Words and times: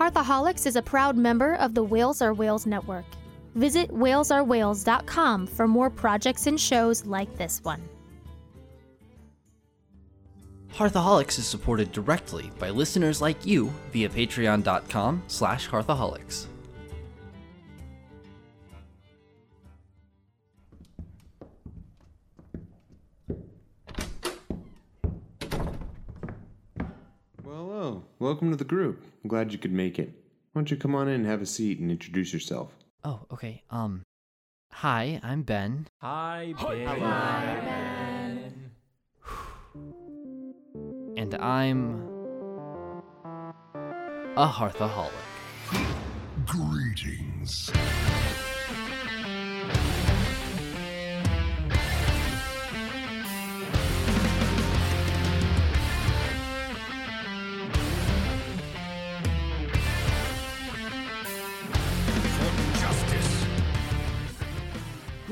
Hearthaholics 0.00 0.66
is 0.66 0.76
a 0.76 0.82
proud 0.82 1.18
member 1.18 1.56
of 1.56 1.74
the 1.74 1.84
Whales 1.84 2.22
Are 2.22 2.32
Whales 2.32 2.64
Network. 2.64 3.04
Visit 3.54 3.90
whalesareWhales.com 3.90 5.46
for 5.46 5.68
more 5.68 5.90
projects 5.90 6.46
and 6.46 6.58
shows 6.58 7.04
like 7.04 7.36
this 7.36 7.62
one. 7.62 7.82
Hearthaholics 10.72 11.38
is 11.38 11.46
supported 11.46 11.92
directly 11.92 12.50
by 12.58 12.70
listeners 12.70 13.20
like 13.20 13.44
you 13.44 13.70
via 13.92 14.08
patreon.com 14.08 15.22
slash 15.26 15.68
hearthaholics. 15.68 16.46
Welcome 28.30 28.52
to 28.52 28.56
the 28.56 28.64
group. 28.64 29.02
I'm 29.24 29.28
glad 29.28 29.50
you 29.50 29.58
could 29.58 29.72
make 29.72 29.98
it. 29.98 30.08
Why 30.52 30.60
don't 30.60 30.70
you 30.70 30.76
come 30.76 30.94
on 30.94 31.08
in 31.08 31.14
and 31.14 31.26
have 31.26 31.42
a 31.42 31.46
seat 31.46 31.80
and 31.80 31.90
introduce 31.90 32.32
yourself? 32.32 32.70
Oh, 33.02 33.26
okay. 33.32 33.64
Um, 33.70 34.04
hi, 34.70 35.18
I'm 35.24 35.42
Ben. 35.42 35.88
Hi, 36.00 36.54
Ben. 36.56 38.70
And 41.16 41.34
I'm 41.34 42.08
a 44.36 44.46
Hearthaholic. 44.46 45.10
Greetings. 46.46 47.72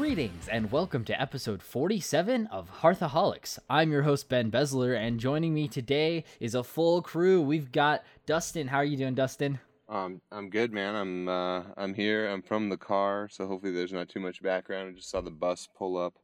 Greetings 0.08 0.48
and 0.48 0.72
welcome 0.72 1.04
to 1.04 1.20
episode 1.20 1.62
47 1.62 2.46
of 2.46 2.80
Hearthaholics. 2.80 3.58
I'm 3.68 3.92
your 3.92 4.04
host 4.04 4.30
Ben 4.30 4.50
Besler, 4.50 4.96
and 4.96 5.20
joining 5.20 5.52
me 5.52 5.68
today 5.68 6.24
is 6.40 6.54
a 6.54 6.64
full 6.64 7.02
crew. 7.02 7.42
We've 7.42 7.70
got 7.70 8.04
Dustin. 8.24 8.68
How 8.68 8.78
are 8.78 8.86
you 8.86 8.96
doing, 8.96 9.14
Dustin? 9.14 9.60
Um, 9.86 10.22
I'm 10.32 10.48
good, 10.48 10.72
man. 10.72 10.94
I'm 10.94 11.28
uh, 11.28 11.62
I'm 11.76 11.92
here. 11.92 12.26
I'm 12.26 12.40
from 12.40 12.70
the 12.70 12.78
car, 12.78 13.28
so 13.30 13.46
hopefully 13.46 13.72
there's 13.72 13.92
not 13.92 14.08
too 14.08 14.18
much 14.18 14.42
background. 14.42 14.88
I 14.88 14.92
just 14.92 15.10
saw 15.10 15.20
the 15.20 15.30
bus 15.30 15.68
pull 15.76 15.98
up. 15.98 16.14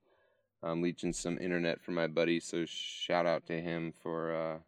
I'm 0.62 0.80
leeching 0.80 1.12
some 1.12 1.36
internet 1.36 1.82
from 1.82 1.92
my 1.92 2.06
buddy, 2.06 2.40
so 2.40 2.64
shout 2.64 3.26
out 3.26 3.44
to 3.48 3.60
him 3.60 3.92
for 4.02 4.34
uh, 4.34 4.58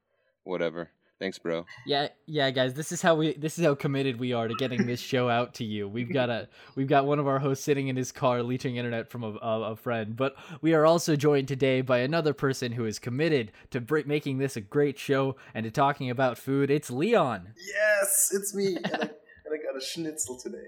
whatever. 0.45 0.91
Thanks, 1.19 1.39
bro. 1.39 1.65
Yeah, 1.87 2.09
yeah, 2.27 2.51
guys. 2.51 2.75
This 2.75 2.93
is 2.93 3.01
how 3.01 3.15
we. 3.15 3.33
This 3.35 3.59
is 3.59 3.65
how 3.65 3.75
committed 3.75 4.21
we 4.21 4.35
are 4.35 4.49
to 4.49 4.55
getting 4.55 4.87
this 4.87 5.01
show 5.01 5.31
out 5.31 5.55
to 5.55 5.65
you. 5.65 5.89
We've 5.89 6.13
got 6.13 6.29
a. 6.29 6.47
We've 6.75 6.87
got 6.87 7.07
one 7.07 7.19
of 7.19 7.27
our 7.27 7.39
hosts 7.39 7.65
sitting 7.65 7.89
in 7.89 7.97
his 7.97 8.13
car 8.13 8.43
leeching 8.43 8.77
internet 8.77 9.09
from 9.09 9.25
a, 9.25 9.29
a, 9.41 9.61
a 9.73 9.77
friend, 9.77 10.15
but 10.15 10.37
we 10.61 10.75
are 10.75 10.85
also 10.85 11.17
joined 11.17 11.49
today 11.49 11.81
by 11.81 11.99
another 12.01 12.35
person 12.35 12.73
who 12.73 12.85
is 12.85 12.99
committed 12.99 13.51
to 13.71 13.81
br- 13.81 14.01
making 14.05 14.37
this 14.39 14.57
a 14.57 14.61
great 14.61 14.99
show 14.99 15.37
and 15.55 15.65
to 15.65 15.71
talking 15.71 16.11
about 16.11 16.37
food. 16.37 16.71
It's 16.71 16.91
Leon. 16.91 17.55
Yes, 17.67 18.29
it's 18.35 18.55
me, 18.55 18.77
and 18.77 18.87
I, 18.87 18.91
and 19.01 19.11
I 19.55 19.57
got 19.65 19.75
a 19.75 19.81
schnitzel 19.81 20.39
today. 20.39 20.67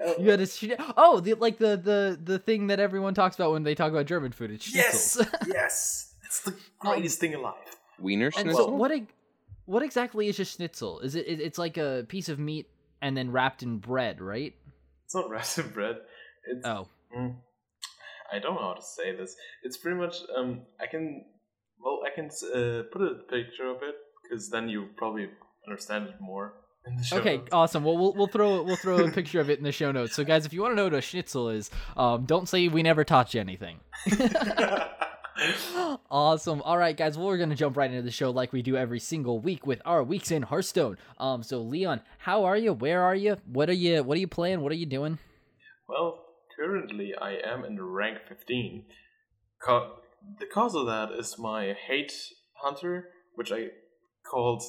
Oh, 0.00 0.14
You 0.16 0.26
got 0.36 0.46
to. 0.46 0.94
Oh, 0.96 1.18
the 1.18 1.34
like 1.34 1.58
the 1.58 1.76
the 1.76 2.16
the 2.22 2.38
thing 2.38 2.68
that 2.68 2.78
everyone 2.78 3.14
talks 3.14 3.34
about 3.34 3.50
when 3.50 3.64
they 3.64 3.74
talk 3.74 3.90
about 3.90 4.06
German 4.06 4.30
food. 4.30 4.52
It's 4.52 4.72
yes, 4.72 5.16
schnitzels. 5.16 5.46
yes, 5.48 6.14
it's 6.24 6.40
the 6.42 6.54
greatest 6.78 7.18
thing 7.18 7.34
alive. 7.34 7.54
Wiener 7.98 8.26
and 8.26 8.34
schnitzel. 8.36 8.66
so 8.66 8.70
what? 8.70 8.92
e- 8.94 9.08
What 9.68 9.82
exactly 9.82 10.28
is 10.28 10.40
a 10.40 10.46
schnitzel? 10.46 11.00
Is 11.00 11.14
it? 11.14 11.26
it- 11.28 11.40
It's 11.40 11.58
like 11.58 11.76
a 11.76 12.06
piece 12.08 12.30
of 12.30 12.38
meat 12.38 12.66
and 13.02 13.14
then 13.14 13.30
wrapped 13.30 13.62
in 13.62 13.78
bread, 13.78 14.18
right? 14.20 14.54
It's 15.04 15.14
not 15.14 15.28
rice 15.36 15.58
and 15.58 15.72
bread. 15.74 15.96
It's 16.50 16.66
Oh. 16.66 16.88
mm, 17.14 17.36
I 18.32 18.38
don't 18.38 18.54
know 18.54 18.62
how 18.68 18.74
to 18.74 18.82
say 18.82 19.14
this. 19.14 19.36
It's 19.62 19.76
pretty 19.76 19.98
much 19.98 20.16
um 20.34 20.62
I 20.80 20.86
can 20.86 21.22
well 21.84 22.00
I 22.08 22.10
can 22.14 22.26
uh, 22.58 22.84
put 22.90 23.02
a 23.02 23.14
picture 23.28 23.66
of 23.68 23.82
it 23.82 23.96
because 24.22 24.48
then 24.48 24.70
you 24.70 24.88
probably 24.96 25.28
understand 25.66 26.08
it 26.08 26.14
more. 26.18 26.54
In 26.86 26.96
the 26.96 27.02
show 27.04 27.18
Okay, 27.18 27.36
notes. 27.36 27.48
awesome. 27.52 27.84
Well, 27.84 27.98
we'll 27.98 28.14
we'll 28.14 28.26
throw 28.28 28.62
we'll 28.62 28.76
throw 28.76 29.04
a 29.04 29.10
picture 29.10 29.40
of 29.40 29.50
it 29.50 29.58
in 29.58 29.64
the 29.64 29.72
show 29.72 29.92
notes. 29.92 30.14
So, 30.16 30.24
guys, 30.24 30.46
if 30.46 30.52
you 30.54 30.62
want 30.62 30.72
to 30.72 30.76
know 30.76 30.84
what 30.84 30.94
a 30.94 31.02
schnitzel 31.02 31.50
is, 31.50 31.70
um, 31.98 32.24
don't 32.24 32.48
say 32.48 32.68
we 32.68 32.82
never 32.82 33.04
taught 33.04 33.34
you 33.34 33.40
anything. 33.42 33.80
awesome. 36.10 36.62
All 36.62 36.76
right, 36.78 36.96
guys. 36.96 37.16
Well, 37.16 37.26
we're 37.26 37.38
gonna 37.38 37.54
jump 37.54 37.76
right 37.76 37.90
into 37.90 38.02
the 38.02 38.10
show 38.10 38.30
like 38.30 38.52
we 38.52 38.62
do 38.62 38.76
every 38.76 39.00
single 39.00 39.40
week 39.40 39.66
with 39.66 39.80
our 39.84 40.02
weeks 40.02 40.30
in 40.30 40.42
Hearthstone. 40.42 40.96
Um, 41.18 41.42
so 41.42 41.60
Leon, 41.62 42.00
how 42.18 42.44
are 42.44 42.56
you? 42.56 42.72
Where 42.72 43.02
are 43.02 43.14
you? 43.14 43.36
What 43.46 43.68
are 43.68 43.74
you? 43.74 44.02
What 44.02 44.16
are 44.16 44.20
you 44.20 44.28
playing? 44.28 44.60
What 44.60 44.72
are 44.72 44.76
you 44.76 44.86
doing? 44.86 45.18
Well, 45.88 46.24
currently 46.58 47.14
I 47.20 47.32
am 47.44 47.64
in 47.64 47.82
rank 47.82 48.18
15. 48.28 48.84
Co- 49.64 49.92
the 50.38 50.46
cause 50.46 50.74
of 50.74 50.86
that 50.86 51.10
is 51.12 51.38
my 51.38 51.72
hate 51.86 52.12
hunter, 52.62 53.08
which 53.34 53.52
I 53.52 53.68
called 54.28 54.62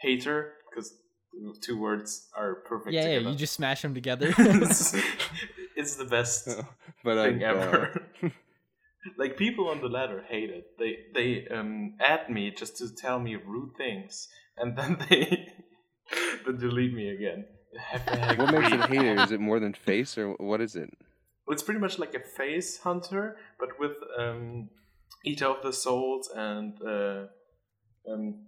hater 0.00 0.52
because 0.70 0.92
two 1.60 1.78
words 1.78 2.28
are 2.36 2.56
perfect 2.66 2.92
Yeah, 2.94 3.02
yeah. 3.02 3.06
together. 3.18 3.30
You 3.30 3.36
just 3.36 3.52
smash 3.52 3.82
them 3.82 3.94
together. 3.94 4.32
it's, 4.38 4.94
it's 5.76 5.96
the 5.96 6.04
best 6.04 6.48
but 7.04 7.18
I 7.18 7.30
thing 7.32 7.42
ever. 7.42 8.03
Like 9.18 9.36
people 9.36 9.68
on 9.68 9.80
the 9.80 9.88
ladder 9.88 10.24
hate 10.28 10.50
it. 10.50 10.64
They 10.78 10.96
they 11.14 11.46
um 11.54 11.94
add 12.00 12.30
me 12.30 12.50
just 12.50 12.76
to 12.78 12.94
tell 12.94 13.18
me 13.18 13.36
rude 13.36 13.76
things, 13.76 14.28
and 14.56 14.76
then 14.76 14.98
they 15.08 15.48
then 16.44 16.58
delete 16.58 16.94
me 16.94 17.10
again. 17.10 17.46
what 18.36 18.52
makes 18.52 18.72
it 18.72 18.80
hater? 18.90 19.20
Is 19.22 19.32
it 19.32 19.40
more 19.40 19.60
than 19.60 19.74
face, 19.74 20.16
or 20.16 20.32
what 20.34 20.60
is 20.60 20.76
it? 20.76 20.90
It's 21.48 21.62
pretty 21.62 21.80
much 21.80 21.98
like 21.98 22.14
a 22.14 22.20
face 22.20 22.78
hunter, 22.78 23.36
but 23.58 23.78
with 23.78 23.96
um, 24.18 24.70
Eater 25.24 25.46
of 25.46 25.62
the 25.62 25.72
Souls 25.72 26.30
and 26.34 26.72
uh, 26.82 27.24
um, 28.10 28.46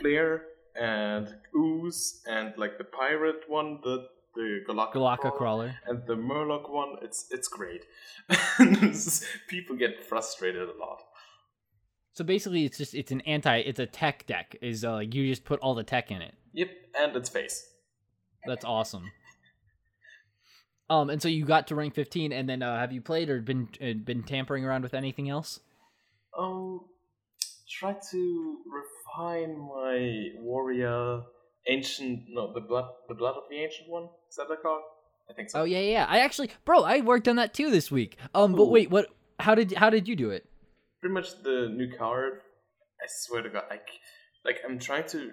Flare 0.00 0.42
and 0.74 1.28
Ooze 1.54 2.22
and 2.26 2.54
like 2.56 2.78
the 2.78 2.84
pirate 2.84 3.44
one, 3.48 3.80
the 3.82 4.06
the 4.34 4.60
Golakka, 4.68 4.94
Golakka 4.94 5.18
crawler, 5.20 5.36
crawler. 5.36 5.74
and 5.86 6.06
the 6.06 6.14
Murloc 6.14 6.70
one. 6.70 6.96
It's 7.02 7.26
it's 7.30 7.48
great. 7.48 7.84
People 9.48 9.76
get 9.76 10.04
frustrated 10.04 10.68
a 10.68 10.78
lot. 10.78 11.02
So 12.12 12.24
basically, 12.24 12.64
it's 12.64 12.78
just 12.78 12.94
it's 12.94 13.12
an 13.12 13.20
anti. 13.22 13.58
It's 13.58 13.78
a 13.78 13.86
tech 13.86 14.26
deck. 14.26 14.56
Is 14.60 14.84
uh, 14.84 14.98
you 14.98 15.28
just 15.28 15.44
put 15.44 15.60
all 15.60 15.74
the 15.74 15.84
tech 15.84 16.10
in 16.10 16.22
it. 16.22 16.34
Yep, 16.52 16.70
and 17.00 17.16
it's 17.16 17.28
face. 17.28 17.66
That's 18.46 18.64
awesome. 18.64 19.10
Um, 20.90 21.10
and 21.10 21.20
so 21.20 21.28
you 21.28 21.44
got 21.44 21.66
to 21.68 21.74
rank 21.74 21.94
15, 21.94 22.32
and 22.32 22.48
then 22.48 22.62
uh, 22.62 22.78
have 22.78 22.92
you 22.92 23.02
played 23.02 23.28
or 23.28 23.40
been 23.40 23.68
uh, 23.80 23.92
been 24.04 24.22
tampering 24.22 24.64
around 24.64 24.82
with 24.82 24.94
anything 24.94 25.28
else? 25.28 25.60
Um, 26.36 26.80
try 27.68 27.94
to 28.10 28.56
refine 28.66 29.58
my 29.58 30.30
warrior 30.38 31.22
ancient. 31.68 32.24
No, 32.28 32.52
the 32.52 32.60
blood, 32.60 32.86
the 33.08 33.14
blood 33.14 33.36
of 33.36 33.44
the 33.50 33.56
ancient 33.56 33.88
one. 33.88 34.08
Is 34.28 34.36
that 34.36 34.48
the 34.48 34.56
called? 34.56 34.82
I 35.30 35.34
think 35.34 35.50
so. 35.50 35.60
Oh 35.60 35.64
yeah, 35.64 35.80
yeah. 35.80 36.06
I 36.08 36.20
actually, 36.20 36.50
bro, 36.64 36.82
I 36.82 37.00
worked 37.00 37.28
on 37.28 37.36
that 37.36 37.54
too 37.54 37.70
this 37.70 37.90
week. 37.90 38.16
Um, 38.34 38.54
but 38.54 38.66
wait, 38.66 38.90
what? 38.90 39.08
How 39.38 39.54
did 39.54 39.72
how 39.74 39.90
did 39.90 40.08
you 40.08 40.16
do 40.16 40.30
it? 40.30 40.46
Pretty 41.00 41.14
much 41.14 41.42
the 41.42 41.68
new 41.72 41.92
card. 41.96 42.40
I 43.00 43.06
swear 43.08 43.42
to 43.42 43.50
God, 43.50 43.64
like, 43.70 43.86
like 44.44 44.56
I'm 44.66 44.78
trying 44.78 45.06
to. 45.08 45.30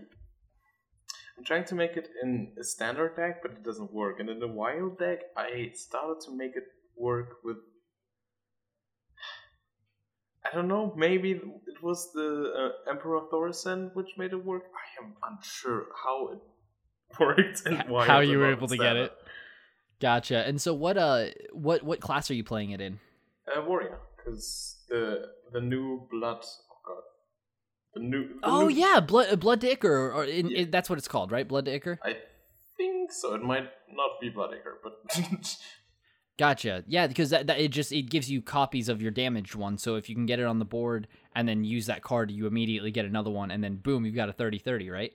I'm 1.38 1.44
trying 1.44 1.66
to 1.66 1.76
make 1.76 1.98
it 1.98 2.08
in 2.24 2.54
a 2.58 2.64
standard 2.64 3.18
deck, 3.18 3.42
but 3.42 3.52
it 3.52 3.64
doesn't 3.64 3.92
work. 3.94 4.22
And 4.22 4.30
in 4.30 4.40
the 4.40 4.48
wild 4.48 4.98
deck, 5.00 5.20
I 5.36 5.72
started 5.74 6.22
to 6.26 6.32
make 6.32 6.56
it 6.56 6.64
work 6.98 7.38
with. 7.44 7.58
I 10.46 10.56
don't 10.56 10.70
know. 10.70 10.94
Maybe 10.96 11.32
it 11.32 11.84
was 11.84 12.14
the 12.14 12.54
uh, 12.88 12.90
Emperor 12.90 13.22
Thaurissan 13.34 13.94
which 13.96 14.12
made 14.18 14.32
it 14.32 14.46
work. 14.46 14.64
I 15.06 15.30
am 15.30 15.38
unsure 15.38 15.86
how 16.04 16.30
it 16.30 16.40
worked 17.20 17.66
and 17.66 17.84
why. 17.90 18.06
how 18.08 18.20
it 18.20 18.28
you 18.30 18.40
were 18.40 18.52
able 18.52 18.68
to 18.68 18.78
get 18.78 18.96
it? 18.96 19.12
Gotcha. 20.02 20.46
And 20.48 20.60
so 20.62 20.74
what? 20.74 20.98
Uh, 20.98 21.28
what 21.54 21.84
what 21.84 22.00
class 22.02 22.30
are 22.30 22.34
you 22.34 22.44
playing 22.44 22.72
it 22.72 22.82
in? 22.82 23.00
Uh, 23.48 23.62
warrior, 23.62 24.00
because 24.18 24.78
the 24.90 25.28
the 25.54 25.62
new 25.62 26.08
blood. 26.12 26.44
Oh 26.44 26.78
god, 26.86 27.04
the 27.94 28.00
new. 28.02 28.28
the 28.28 28.40
Oh 28.44 28.68
new- 28.68 28.76
yeah, 28.76 29.00
blood 29.00 29.28
uh, 29.32 29.36
blood 29.36 29.62
to 29.62 29.72
Ichor, 29.72 30.12
or 30.14 30.26
in, 30.26 30.50
Yeah. 30.50 30.58
in- 30.64 30.72
that's 30.72 30.90
what 30.90 30.98
it's 30.98 31.08
called, 31.08 31.32
right? 31.32 31.48
Blood 31.48 31.66
to 31.66 31.72
Ichor. 31.76 32.00
I 32.04 32.18
think 32.78 33.12
so. 33.14 33.36
It 33.36 33.42
might 33.44 33.70
not 33.94 34.20
be 34.20 34.30
blood 34.30 34.50
Bloodacre, 34.52 34.76
but 34.84 34.94
Gotcha. 36.38 36.84
Yeah, 36.88 37.08
because 37.08 37.30
that, 37.30 37.48
that 37.48 37.60
it 37.60 37.70
just 37.72 37.92
it 37.94 38.10
gives 38.10 38.30
you 38.30 38.42
copies 38.42 38.90
of 38.90 39.02
your 39.02 39.12
damaged 39.12 39.56
one. 39.56 39.78
So 39.78 39.96
if 39.96 40.10
you 40.10 40.16
can 40.16 40.26
get 40.26 40.40
it 40.40 40.46
on 40.46 40.60
the 40.60 40.66
board 40.66 41.08
and 41.34 41.48
then 41.48 41.64
use 41.64 41.86
that 41.86 42.02
card, 42.02 42.30
you 42.30 42.46
immediately 42.46 42.92
get 42.92 43.06
another 43.06 43.30
one, 43.32 43.52
and 43.52 43.64
then 43.64 43.78
boom, 43.78 44.06
you've 44.06 44.16
got 44.16 44.28
a 44.30 44.34
30-30, 44.34 44.92
right? 44.92 45.14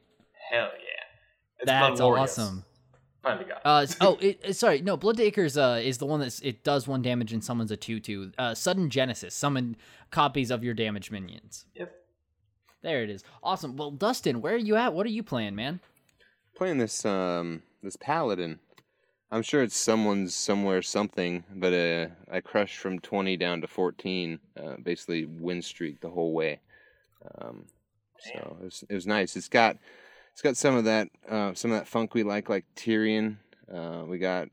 hell 0.51 0.71
yeah, 0.73 1.59
it's 1.59 1.67
That's 1.67 2.01
Blood 2.01 2.19
awesome. 2.19 2.65
Finally 3.23 3.45
got. 3.45 3.59
it. 3.59 3.63
Uh, 3.67 3.87
oh, 4.01 4.17
it, 4.23 4.41
it- 4.43 4.55
sorry, 4.55 4.81
no, 4.81 4.97
Blood 4.97 5.19
to 5.19 5.25
Ichor's, 5.31 5.59
uh 5.59 5.79
is 5.85 5.99
the 5.99 6.07
one 6.07 6.21
that's 6.21 6.41
it 6.41 6.65
does 6.65 6.89
one 6.89 7.03
damage 7.03 7.35
and 7.35 7.45
summons 7.45 7.71
a 7.71 7.77
two 7.77 8.01
two. 8.01 8.33
Uh, 8.39 8.55
sudden 8.55 8.89
Genesis, 8.89 9.35
summon 9.35 9.77
copies 10.11 10.51
of 10.51 10.65
your 10.65 10.73
damaged 10.75 11.13
minions. 11.13 11.67
yep. 11.75 11.93
There 12.83 13.03
it 13.03 13.11
is. 13.11 13.23
Awesome. 13.43 13.77
Well, 13.77 13.91
Dustin, 13.91 14.41
where 14.41 14.55
are 14.55 14.57
you 14.57 14.75
at? 14.77 14.95
What 14.95 15.05
are 15.05 15.11
you 15.11 15.23
playing, 15.23 15.55
man? 15.55 15.81
playing 16.57 16.79
this 16.79 17.05
um 17.05 17.63
this 17.83 17.97
paladin. 17.97 18.59
I'm 19.33 19.43
sure 19.43 19.63
it's 19.63 19.77
someone's 19.77 20.35
somewhere 20.35 20.83
something, 20.83 21.45
but 21.55 21.73
uh, 21.73 22.07
I 22.31 22.41
crushed 22.41 22.79
from 22.79 22.99
20 22.99 23.37
down 23.37 23.61
to 23.61 23.69
14, 23.69 24.41
uh, 24.57 24.75
basically 24.83 25.25
win 25.25 25.63
streak 25.63 26.01
the 26.01 26.11
whole 26.11 26.33
way. 26.33 26.61
Um, 27.39 27.67
so 28.19 28.57
it 28.61 28.65
was, 28.65 28.85
it 28.89 28.95
was 28.95 29.07
nice. 29.07 29.37
It's 29.37 29.49
got 29.49 29.77
it's 30.33 30.43
got 30.43 30.57
some 30.57 30.75
of 30.75 30.85
that 30.85 31.09
uh, 31.29 31.55
some 31.55 31.71
of 31.71 31.79
that 31.79 31.89
funk 31.89 32.15
we 32.15 32.23
like, 32.23 32.49
like 32.49 32.65
Tirion. 32.77 33.37
Uh, 33.73 34.05
we 34.07 34.19
got 34.19 34.49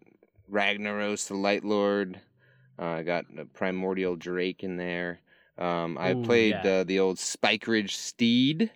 Ragnaros, 0.51 1.27
the 1.27 1.35
Light 1.35 1.63
Lord. 1.63 2.19
Uh, 2.79 2.85
I 2.85 3.03
got 3.03 3.25
a 3.37 3.45
Primordial 3.45 4.15
Drake 4.15 4.63
in 4.63 4.77
there. 4.77 5.19
Um, 5.57 5.97
I 5.97 6.11
Ooh, 6.11 6.23
played 6.23 6.55
yeah. 6.63 6.71
uh, 6.71 6.83
the 6.83 6.99
old 6.99 7.17
Spike 7.17 7.67
Ridge 7.67 7.95
Steed. 7.95 8.69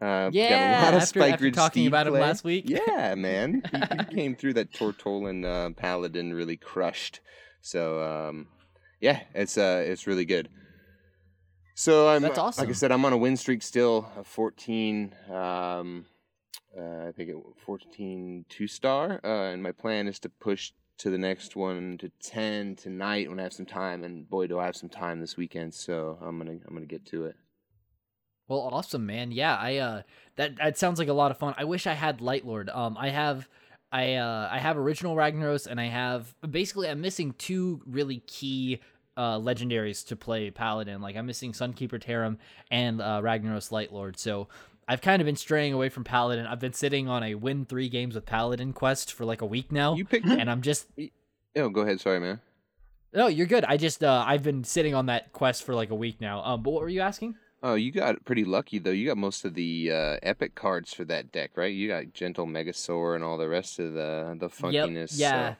Uh, 0.00 0.30
Yeah, 0.32 0.50
got 0.50 0.82
a 0.82 0.84
lot 0.84 0.94
of 0.94 1.02
after- 1.02 1.06
Spike 1.20 1.32
after 1.34 1.44
Ridge 1.44 1.54
talking 1.54 1.86
about 1.86 2.06
him 2.06 2.14
last 2.14 2.44
week. 2.44 2.64
Yeah, 2.68 3.14
man, 3.18 3.62
he, 3.70 3.78
he 3.78 4.14
came 4.14 4.36
through 4.36 4.54
that 4.54 4.72
Tortolan 4.72 5.44
uh, 5.44 5.70
Paladin 5.74 6.34
really 6.34 6.56
crushed. 6.56 7.20
So 7.62 8.02
um, 8.02 8.48
yeah, 9.00 9.20
it's 9.34 9.56
uh, 9.56 9.82
it's 9.86 10.06
really 10.06 10.24
good. 10.24 10.48
So 11.74 12.08
I'm 12.08 12.22
That's 12.22 12.58
like 12.58 12.68
I 12.68 12.72
said, 12.72 12.90
I'm 12.92 13.04
on 13.04 13.12
a 13.12 13.16
win 13.18 13.36
streak 13.36 13.62
still, 13.62 14.10
a 14.16 14.24
14. 14.24 15.14
Um, 15.30 16.06
uh, 16.78 17.08
I 17.08 17.12
think 17.12 17.30
it 17.30 17.36
14 17.64 18.44
two 18.48 18.66
star, 18.66 19.20
uh, 19.24 19.52
and 19.52 19.62
my 19.62 19.72
plan 19.72 20.08
is 20.08 20.18
to 20.20 20.28
push 20.28 20.72
to 20.98 21.10
the 21.10 21.18
next 21.18 21.56
one 21.56 21.98
to 21.98 22.10
10 22.22 22.76
tonight 22.76 23.28
when 23.28 23.38
I 23.38 23.42
have 23.42 23.52
some 23.52 23.66
time. 23.66 24.04
And 24.04 24.28
boy, 24.28 24.46
do 24.46 24.58
I 24.58 24.66
have 24.66 24.76
some 24.76 24.88
time 24.88 25.20
this 25.20 25.36
weekend, 25.36 25.74
so 25.74 26.18
I'm 26.22 26.38
gonna 26.38 26.52
I'm 26.66 26.74
gonna 26.74 26.86
get 26.86 27.04
to 27.06 27.26
it. 27.26 27.36
Well, 28.48 28.60
awesome, 28.60 29.06
man. 29.06 29.32
Yeah, 29.32 29.56
I 29.56 29.76
uh 29.78 30.02
that 30.36 30.56
that 30.56 30.78
sounds 30.78 30.98
like 30.98 31.08
a 31.08 31.12
lot 31.12 31.30
of 31.30 31.38
fun. 31.38 31.54
I 31.56 31.64
wish 31.64 31.86
I 31.86 31.94
had 31.94 32.20
Light 32.20 32.46
Lord. 32.46 32.68
Um 32.70 32.96
I 32.98 33.08
have 33.10 33.48
I 33.90 34.14
uh 34.14 34.48
I 34.50 34.58
have 34.58 34.76
original 34.78 35.16
Ragnaros 35.16 35.66
and 35.66 35.80
I 35.80 35.86
have 35.86 36.34
basically 36.48 36.88
I'm 36.88 37.00
missing 37.00 37.34
two 37.38 37.82
really 37.86 38.18
key 38.26 38.80
uh 39.16 39.38
legendaries 39.38 40.06
to 40.08 40.16
play 40.16 40.50
Paladin. 40.50 41.00
Like 41.00 41.16
I'm 41.16 41.26
missing 41.26 41.52
Sunkeeper 41.52 42.00
Tarim 42.00 42.36
and 42.70 43.00
uh 43.00 43.20
Ragnaros 43.22 43.72
Light 43.72 43.92
Lord. 43.92 44.18
So 44.18 44.48
I've 44.88 45.00
kind 45.00 45.20
of 45.20 45.26
been 45.26 45.36
straying 45.36 45.72
away 45.72 45.88
from 45.88 46.04
Paladin. 46.04 46.46
I've 46.46 46.60
been 46.60 46.72
sitting 46.72 47.08
on 47.08 47.24
a 47.24 47.34
win 47.34 47.64
3 47.64 47.88
games 47.88 48.14
with 48.14 48.24
Paladin 48.26 48.72
quest 48.72 49.12
for 49.12 49.24
like 49.24 49.42
a 49.42 49.46
week 49.46 49.72
now. 49.72 49.96
You 49.96 50.04
picked. 50.04 50.26
and 50.26 50.48
I'm 50.48 50.62
just 50.62 50.86
oh, 51.56 51.68
go 51.70 51.80
ahead. 51.80 52.00
Sorry, 52.00 52.20
man. 52.20 52.40
No, 53.12 53.26
you're 53.26 53.46
good. 53.46 53.64
I 53.64 53.76
just 53.76 54.04
uh 54.04 54.22
I've 54.24 54.44
been 54.44 54.62
sitting 54.62 54.94
on 54.94 55.06
that 55.06 55.32
quest 55.32 55.64
for 55.64 55.74
like 55.74 55.90
a 55.90 55.96
week 55.96 56.20
now. 56.20 56.44
Um 56.44 56.62
but 56.62 56.70
what 56.70 56.82
were 56.82 56.88
you 56.88 57.00
asking? 57.00 57.34
Oh, 57.62 57.74
you 57.74 57.90
got 57.90 58.24
pretty 58.24 58.44
lucky 58.44 58.78
though. 58.78 58.90
You 58.90 59.06
got 59.06 59.16
most 59.16 59.44
of 59.44 59.54
the 59.54 59.90
uh, 59.90 60.16
epic 60.22 60.54
cards 60.54 60.92
for 60.92 61.04
that 61.06 61.32
deck, 61.32 61.52
right? 61.56 61.72
You 61.72 61.88
got 61.88 62.12
Gentle 62.12 62.46
Megasaur 62.46 63.14
and 63.14 63.24
all 63.24 63.38
the 63.38 63.48
rest 63.48 63.78
of 63.78 63.94
the 63.94 64.36
the 64.38 64.48
funkiness. 64.48 65.10
so 65.10 65.22
yeah. 65.22 65.54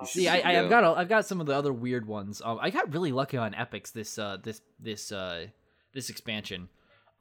you 0.00 0.06
See, 0.06 0.24
should 0.24 0.44
I, 0.44 0.62
I've 0.62 0.68
got 0.68 0.84
a, 0.84 0.88
I've 0.88 1.08
got 1.08 1.26
some 1.26 1.40
of 1.40 1.46
the 1.46 1.54
other 1.54 1.72
weird 1.72 2.06
ones. 2.06 2.42
Um, 2.44 2.58
I 2.60 2.70
got 2.70 2.92
really 2.92 3.12
lucky 3.12 3.36
on 3.36 3.54
epics 3.54 3.90
this 3.92 4.18
uh 4.18 4.38
this 4.42 4.60
this 4.80 5.12
uh 5.12 5.46
this 5.94 6.10
expansion. 6.10 6.68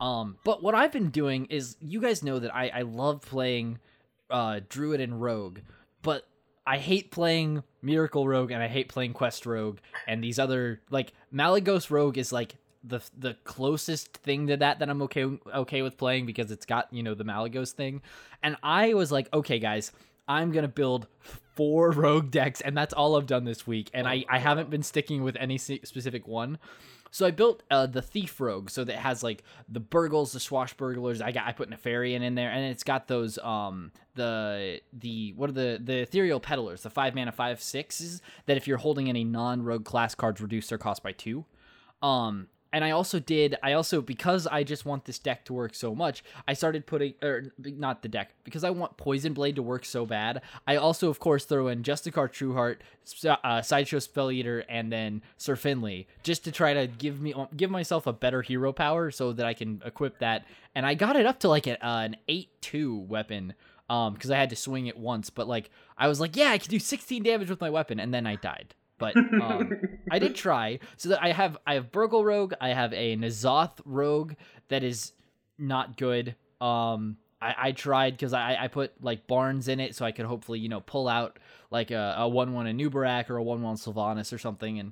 Um, 0.01 0.37
but 0.43 0.61
what 0.61 0.75
I've 0.75 0.91
been 0.91 1.11
doing 1.11 1.45
is 1.45 1.77
you 1.79 2.01
guys 2.01 2.23
know 2.23 2.39
that 2.39 2.53
I 2.53 2.69
I 2.69 2.81
love 2.81 3.21
playing 3.21 3.79
uh 4.29 4.59
druid 4.67 5.01
and 5.01 5.21
rogue, 5.21 5.59
but 6.01 6.27
I 6.67 6.77
hate 6.79 7.11
playing 7.11 7.63
miracle 7.81 8.27
rogue 8.27 8.49
and 8.49 8.61
I 8.61 8.67
hate 8.67 8.89
playing 8.89 9.13
quest 9.13 9.45
rogue 9.45 9.77
and 10.07 10.23
these 10.23 10.39
other 10.39 10.81
like 10.89 11.13
Malygos 11.31 11.91
rogue 11.91 12.17
is 12.17 12.33
like 12.33 12.55
the 12.87 13.01
the 13.17 13.35
closest 13.43 14.17
thing 14.17 14.47
to 14.47 14.57
that 14.57 14.79
that 14.79 14.89
I'm 14.89 15.01
okay 15.03 15.25
okay 15.53 15.81
with 15.81 15.97
playing 15.97 16.25
because 16.25 16.51
it's 16.51 16.65
got 16.65 16.91
you 16.91 17.03
know 17.03 17.13
the 17.13 17.25
Malygos 17.25 17.71
thing, 17.71 18.01
and 18.43 18.55
I 18.63 18.93
was 18.93 19.11
like, 19.11 19.31
okay 19.33 19.59
guys, 19.59 19.91
I'm 20.27 20.51
gonna 20.51 20.67
build 20.67 21.07
four 21.55 21.91
rogue 21.91 22.31
decks, 22.31 22.61
and 22.61 22.77
that's 22.77 22.93
all 22.93 23.17
I've 23.17 23.27
done 23.27 23.45
this 23.45 23.65
week, 23.65 23.89
and 23.93 24.07
I 24.07 24.25
I 24.29 24.39
haven't 24.39 24.69
been 24.69 24.83
sticking 24.83 25.23
with 25.23 25.35
any 25.37 25.57
specific 25.57 26.27
one. 26.27 26.57
So 27.11 27.25
I 27.25 27.31
built 27.31 27.63
uh, 27.71 27.85
the 27.85 28.01
thief 28.01 28.41
rogue, 28.41 28.69
so 28.69 28.83
that 28.83 28.97
has 28.97 29.23
like 29.23 29.43
the 29.69 29.79
burgles, 29.79 30.33
the 30.33 30.39
swashbucklers. 30.39 31.21
I 31.21 31.31
got 31.31 31.47
I 31.47 31.53
put 31.53 31.69
Nefarian 31.69 32.21
in 32.21 32.35
there, 32.35 32.49
and 32.49 32.65
it's 32.65 32.83
got 32.83 33.07
those 33.07 33.37
um 33.37 33.93
the 34.15 34.81
the 34.91 35.33
what 35.37 35.49
are 35.49 35.53
the 35.53 35.79
the 35.81 35.99
ethereal 35.99 36.41
peddlers, 36.41 36.81
the 36.83 36.89
five 36.89 37.15
mana 37.15 37.31
five 37.31 37.61
sixes 37.61 38.21
that 38.47 38.57
if 38.57 38.67
you're 38.67 38.77
holding 38.77 39.07
any 39.07 39.23
non 39.23 39.63
rogue 39.63 39.85
class 39.85 40.13
cards, 40.13 40.41
reduce 40.41 40.67
their 40.67 40.77
cost 40.77 41.03
by 41.03 41.13
two. 41.13 41.45
Um, 42.01 42.47
and 42.75 42.83
I 42.83 42.91
also 42.91 43.21
did, 43.21 43.55
I 43.63 43.71
also, 43.71 44.01
because 44.01 44.47
I 44.47 44.65
just 44.65 44.83
want 44.83 45.05
this 45.05 45.17
deck 45.17 45.45
to 45.45 45.53
work 45.53 45.73
so 45.73 45.95
much, 45.95 46.25
I 46.45 46.51
started 46.55 46.85
putting, 46.85 47.13
or 47.23 47.53
not 47.57 48.01
the 48.01 48.09
deck, 48.09 48.31
because 48.43 48.65
I 48.65 48.69
want 48.71 48.97
Poison 48.97 49.31
Blade 49.31 49.55
to 49.55 49.61
work 49.61 49.85
so 49.85 50.05
bad. 50.05 50.41
I 50.67 50.75
also, 50.75 51.09
of 51.09 51.17
course, 51.17 51.45
throw 51.45 51.69
in 51.69 51.83
Justicar 51.83 52.27
Trueheart, 52.27 52.79
uh, 53.45 53.61
Sideshow 53.61 53.99
Spell 53.99 54.29
Eater, 54.29 54.65
and 54.67 54.91
then 54.91 55.21
Sir 55.37 55.55
Finley, 55.55 56.09
just 56.21 56.43
to 56.43 56.51
try 56.51 56.73
to 56.73 56.85
give 56.85 57.21
me, 57.21 57.33
give 57.55 57.71
myself 57.71 58.07
a 58.07 58.13
better 58.13 58.41
hero 58.41 58.73
power 58.73 59.09
so 59.09 59.31
that 59.31 59.45
I 59.45 59.53
can 59.53 59.81
equip 59.85 60.19
that. 60.19 60.43
And 60.75 60.85
I 60.85 60.95
got 60.95 61.15
it 61.15 61.25
up 61.25 61.39
to 61.39 61.47
like 61.47 61.67
a, 61.67 61.81
uh, 61.81 62.01
an 62.01 62.17
8-2 62.27 63.07
weapon, 63.07 63.53
um, 63.89 64.15
because 64.15 64.31
I 64.31 64.37
had 64.37 64.49
to 64.49 64.57
swing 64.57 64.87
it 64.87 64.97
once, 64.97 65.29
but 65.29 65.47
like, 65.47 65.69
I 65.97 66.09
was 66.09 66.19
like, 66.19 66.35
yeah, 66.35 66.49
I 66.49 66.57
can 66.57 66.69
do 66.69 66.79
16 66.79 67.23
damage 67.23 67.49
with 67.49 67.61
my 67.61 67.69
weapon, 67.69 68.01
and 68.01 68.13
then 68.13 68.27
I 68.27 68.35
died 68.35 68.75
but 68.97 69.15
um, 69.17 69.71
I 70.11 70.19
did 70.19 70.35
try. 70.35 70.79
So 70.97 71.09
that 71.09 71.23
I 71.23 71.31
have 71.31 71.57
I 71.65 71.75
have 71.75 71.91
Burgle 71.91 72.23
Rogue, 72.23 72.53
I 72.59 72.69
have 72.69 72.93
a 72.93 73.15
N'Zoth 73.15 73.79
Rogue 73.85 74.33
that 74.69 74.83
is 74.83 75.13
not 75.57 75.97
good. 75.97 76.35
Um, 76.61 77.17
I, 77.41 77.55
I 77.57 77.71
tried 77.71 78.11
because 78.11 78.33
I 78.33 78.57
I 78.59 78.67
put 78.67 78.93
like 79.03 79.27
Barnes 79.27 79.67
in 79.67 79.79
it 79.79 79.95
so 79.95 80.05
I 80.05 80.11
could 80.11 80.25
hopefully 80.25 80.59
you 80.59 80.69
know 80.69 80.81
pull 80.81 81.07
out 81.07 81.39
like 81.71 81.91
a, 81.91 82.15
a 82.19 82.27
one 82.27 82.53
one 82.53 82.65
Anub'arak 82.65 83.29
or 83.29 83.37
a 83.37 83.43
one 83.43 83.61
one 83.61 83.75
Sylvanas 83.75 84.31
or 84.33 84.37
something 84.37 84.79
and 84.79 84.91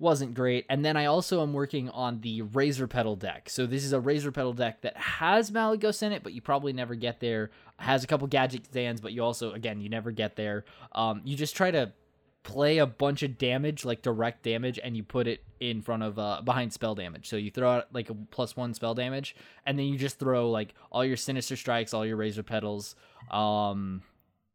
wasn't 0.00 0.34
great. 0.34 0.64
And 0.70 0.82
then 0.82 0.96
I 0.96 1.04
also 1.04 1.42
am 1.42 1.52
working 1.52 1.90
on 1.90 2.22
the 2.22 2.40
Razor 2.40 2.86
Petal 2.86 3.16
deck. 3.16 3.50
So 3.50 3.66
this 3.66 3.84
is 3.84 3.92
a 3.92 4.00
Razor 4.00 4.32
Petal 4.32 4.54
deck 4.54 4.80
that 4.80 4.96
has 4.96 5.50
Malygos 5.50 6.02
in 6.02 6.12
it, 6.12 6.22
but 6.22 6.32
you 6.32 6.40
probably 6.40 6.72
never 6.72 6.94
get 6.94 7.20
there. 7.20 7.50
Has 7.76 8.02
a 8.02 8.06
couple 8.06 8.26
gadget 8.26 8.64
stands, 8.64 9.00
but 9.00 9.12
you 9.12 9.22
also 9.22 9.52
again 9.52 9.80
you 9.80 9.88
never 9.88 10.10
get 10.10 10.36
there. 10.36 10.64
Um, 10.92 11.20
you 11.24 11.36
just 11.36 11.54
try 11.54 11.70
to 11.70 11.92
play 12.42 12.78
a 12.78 12.86
bunch 12.86 13.22
of 13.22 13.38
damage, 13.38 13.84
like 13.84 14.02
direct 14.02 14.42
damage, 14.42 14.78
and 14.82 14.96
you 14.96 15.02
put 15.02 15.26
it 15.26 15.42
in 15.60 15.82
front 15.82 16.02
of 16.02 16.18
uh 16.18 16.40
behind 16.42 16.72
spell 16.72 16.94
damage. 16.94 17.28
So 17.28 17.36
you 17.36 17.50
throw 17.50 17.70
out 17.70 17.88
like 17.92 18.10
a 18.10 18.14
plus 18.14 18.56
one 18.56 18.74
spell 18.74 18.94
damage, 18.94 19.36
and 19.66 19.78
then 19.78 19.86
you 19.86 19.98
just 19.98 20.18
throw 20.18 20.50
like 20.50 20.74
all 20.90 21.04
your 21.04 21.16
sinister 21.16 21.56
strikes, 21.56 21.92
all 21.94 22.06
your 22.06 22.16
razor 22.16 22.42
petals. 22.42 22.94
Um, 23.30 24.02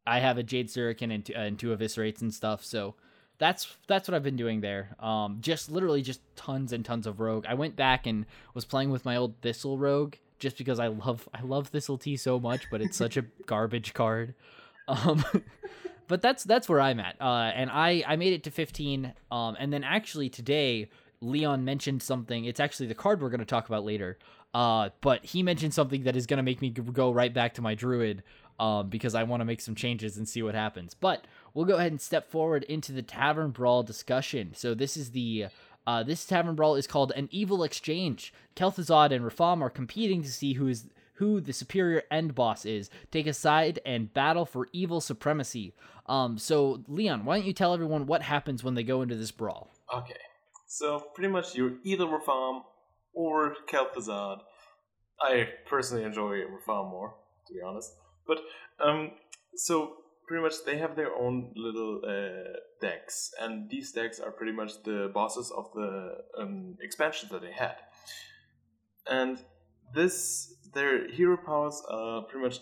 I 0.08 0.20
have 0.20 0.38
a 0.38 0.44
Jade 0.44 0.68
Shuriken 0.68 1.14
and, 1.14 1.26
t- 1.26 1.34
and 1.34 1.58
two 1.58 1.76
eviscerates 1.76 2.22
and 2.22 2.34
stuff. 2.34 2.64
So 2.64 2.96
that's 3.38 3.76
that's 3.88 4.08
what 4.08 4.16
I've 4.16 4.24
been 4.24 4.36
doing 4.36 4.62
there. 4.62 4.96
Um, 5.00 5.38
just 5.42 5.72
literally 5.72 6.02
just 6.02 6.22
tons 6.36 6.72
and 6.72 6.86
tons 6.86 7.08
of 7.08 7.20
rogue. 7.20 7.46
I 7.48 7.54
went 7.54 7.76
back 7.76 8.08
and 8.08 8.26
was 8.54 8.66
playing 8.66 8.92
with 8.92 9.06
my 9.06 9.16
old 9.16 9.36
Thistle 9.42 9.78
rogue 9.78 10.16
just 10.40 10.58
because 10.58 10.80
I 10.80 10.88
love 10.88 11.28
I 11.34 11.42
love 11.42 11.70
Thistle 11.70 11.98
Tea 11.98 12.18
so 12.18 12.40
much, 12.40 12.70
but 12.70 12.82
it's 12.82 12.98
such 12.98 13.18
a 13.18 13.22
garbage 13.46 13.94
card. 13.94 14.36
Um, 14.88 15.24
but 16.08 16.22
that's 16.22 16.44
that's 16.44 16.70
where 16.70 16.82
I'm 16.82 17.00
at. 17.00 17.16
Uh, 17.20 17.52
and 17.54 17.70
I 17.70 18.04
I 18.08 18.16
made 18.16 18.34
it 18.34 18.44
to 18.44 18.52
15. 18.52 19.14
Um, 19.32 19.56
and 19.60 19.72
then 19.72 19.84
actually 19.84 20.30
today 20.30 20.90
Leon 21.22 21.66
mentioned 21.66 22.04
something. 22.04 22.46
It's 22.46 22.60
actually 22.60 22.88
the 22.88 22.96
card 22.96 23.22
we're 23.22 23.30
going 23.30 23.40
to 23.40 23.46
talk 23.46 23.68
about 23.68 23.84
later. 23.84 24.18
Uh, 24.54 24.90
but 25.02 25.26
he 25.26 25.44
mentioned 25.44 25.74
something 25.74 26.04
that 26.04 26.16
is 26.16 26.28
going 26.28 26.38
to 26.38 26.44
make 26.44 26.62
me 26.62 26.70
go 26.70 27.12
right 27.12 27.34
back 27.34 27.54
to 27.56 27.62
my 27.62 27.76
druid. 27.76 28.24
Um, 28.58 28.88
because 28.88 29.16
I 29.16 29.24
want 29.24 29.42
to 29.42 29.46
make 29.46 29.60
some 29.60 29.76
changes 29.76 30.16
and 30.16 30.30
see 30.30 30.42
what 30.42 30.56
happens. 30.56 30.94
But 30.94 31.28
we'll 31.54 31.66
go 31.66 31.76
ahead 31.76 31.92
and 31.92 32.00
step 32.00 32.32
forward 32.32 32.64
into 32.64 32.94
the 32.94 33.02
tavern 33.02 33.52
brawl 33.52 33.84
discussion. 33.84 34.54
So 34.56 34.74
this 34.74 34.96
is 34.96 35.12
the 35.12 35.48
uh, 35.88 36.04
this 36.04 36.26
tavern 36.26 36.56
brawl 36.56 36.76
is 36.76 36.88
called 36.88 37.12
an 37.16 37.28
evil 37.32 37.64
exchange. 37.64 38.34
Kel'Thuzad 38.56 39.12
and 39.12 39.24
Rafaam 39.24 39.62
are 39.62 39.70
competing 39.70 40.24
to 40.24 40.32
see 40.32 40.54
who 40.54 40.68
is 40.68 40.86
who 41.16 41.42
the 41.42 41.54
superior 41.54 42.04
end 42.12 42.36
boss 42.36 42.66
is. 42.66 42.90
Take 43.12 43.28
a 43.28 43.34
side 43.34 43.80
and 43.86 44.14
battle 44.14 44.46
for 44.46 44.68
evil 44.74 45.02
supremacy. 45.02 45.74
Um, 46.08 46.38
so 46.38 46.84
Leon, 46.88 47.26
why 47.26 47.38
don't 47.38 47.48
you 47.48 47.54
tell 47.54 47.74
everyone 47.74 48.06
what 48.06 48.22
happens 48.22 48.64
when 48.64 48.76
they 48.76 48.84
go 48.84 49.02
into 49.02 49.16
this 49.16 49.32
brawl? 49.32 49.72
Okay, 49.94 50.20
so 50.68 51.00
pretty 51.14 51.32
much 51.32 51.56
you're 51.56 51.74
either 51.84 52.06
Rafaam 52.06 52.62
or 53.14 53.56
Kel'Thuzad. 53.70 54.40
I 55.20 55.50
personally 55.68 56.04
enjoy 56.04 56.42
Rafaam 56.42 56.90
more, 56.90 57.16
to 57.48 57.54
be 57.54 57.62
honest. 57.66 57.92
But 58.28 58.40
um, 58.84 59.12
so 59.56 59.94
pretty 60.28 60.44
much 60.44 60.54
they 60.66 60.78
have 60.78 60.96
their 60.96 61.16
own 61.16 61.54
little 61.56 62.02
uh, 62.06 62.58
decks, 62.82 63.32
and 63.40 63.70
these 63.70 63.92
decks 63.92 64.20
are 64.20 64.32
pretty 64.32 64.52
much 64.52 64.84
the 64.84 65.12
bosses 65.14 65.52
of 65.56 65.72
the 65.74 66.18
um, 66.40 66.76
expansions 66.82 67.32
that 67.32 67.42
they 67.42 67.52
had. 67.52 67.76
And 69.10 69.40
this, 69.94 70.54
their 70.76 71.10
hero 71.10 71.38
powers 71.38 71.82
are 71.90 72.24
pretty 72.24 72.46
much 72.46 72.60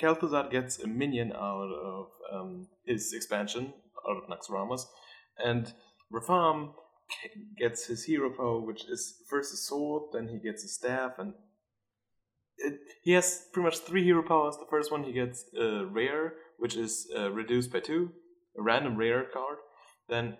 Kel'Thuzad 0.00 0.50
gets 0.50 0.78
a 0.78 0.86
minion 0.86 1.32
out 1.32 1.72
of 1.72 2.06
um, 2.32 2.68
his 2.86 3.12
expansion, 3.12 3.72
out 4.08 4.16
of 4.16 4.28
Naxxramas, 4.28 4.82
and 5.38 5.72
Rafaam 6.12 6.74
gets 7.58 7.86
his 7.86 8.04
hero 8.04 8.30
power, 8.30 8.60
which 8.60 8.84
is 8.88 9.22
first 9.28 9.52
a 9.52 9.56
sword, 9.56 10.04
then 10.12 10.28
he 10.28 10.38
gets 10.38 10.64
a 10.64 10.68
staff, 10.68 11.12
and 11.18 11.34
it, 12.58 12.78
he 13.02 13.12
has 13.12 13.46
pretty 13.52 13.64
much 13.64 13.78
three 13.78 14.04
hero 14.04 14.22
powers. 14.22 14.56
The 14.56 14.66
first 14.70 14.92
one 14.92 15.04
he 15.04 15.12
gets 15.12 15.44
uh, 15.60 15.86
rare, 15.86 16.34
which 16.58 16.76
is 16.76 17.08
uh, 17.16 17.30
reduced 17.30 17.72
by 17.72 17.80
two, 17.80 18.10
a 18.58 18.62
random 18.62 18.96
rare 18.96 19.24
card. 19.32 19.58
Then 20.08 20.36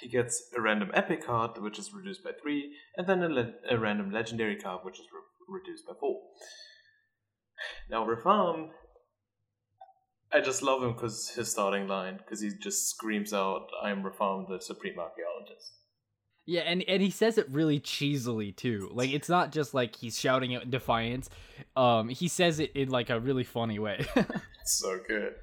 he 0.00 0.08
gets 0.08 0.42
a 0.56 0.60
random 0.60 0.90
epic 0.94 1.26
card, 1.26 1.58
which 1.58 1.78
is 1.78 1.92
reduced 1.92 2.24
by 2.24 2.30
three, 2.40 2.74
and 2.96 3.06
then 3.06 3.22
a, 3.22 3.28
le- 3.28 3.54
a 3.70 3.78
random 3.78 4.10
legendary 4.10 4.56
card, 4.56 4.80
which 4.84 4.98
is 4.98 5.06
re- 5.12 5.20
reduced 5.48 5.86
by 5.86 5.94
four. 5.98 6.20
Now 7.90 8.06
Rafaam, 8.06 8.70
I 10.32 10.40
just 10.40 10.62
love 10.62 10.82
him 10.82 10.92
because 10.92 11.30
his 11.30 11.50
starting 11.50 11.86
line, 11.88 12.16
because 12.18 12.40
he 12.40 12.50
just 12.60 12.88
screams 12.88 13.32
out, 13.32 13.68
"I'm 13.82 14.02
Rafaam, 14.02 14.48
the 14.48 14.60
supreme 14.60 14.98
archaeologist." 14.98 15.74
Yeah, 16.44 16.62
and, 16.62 16.82
and 16.88 17.00
he 17.00 17.10
says 17.10 17.38
it 17.38 17.48
really 17.50 17.78
cheesily 17.78 18.56
too. 18.56 18.90
Like 18.92 19.10
it's 19.10 19.28
not 19.28 19.52
just 19.52 19.74
like 19.74 19.94
he's 19.94 20.18
shouting 20.18 20.54
out 20.54 20.64
in 20.64 20.70
defiance. 20.70 21.30
Um, 21.76 22.08
he 22.08 22.26
says 22.26 22.58
it 22.58 22.72
in 22.72 22.88
like 22.88 23.10
a 23.10 23.20
really 23.20 23.44
funny 23.44 23.78
way. 23.78 24.04
so 24.64 24.98
good. 25.06 25.34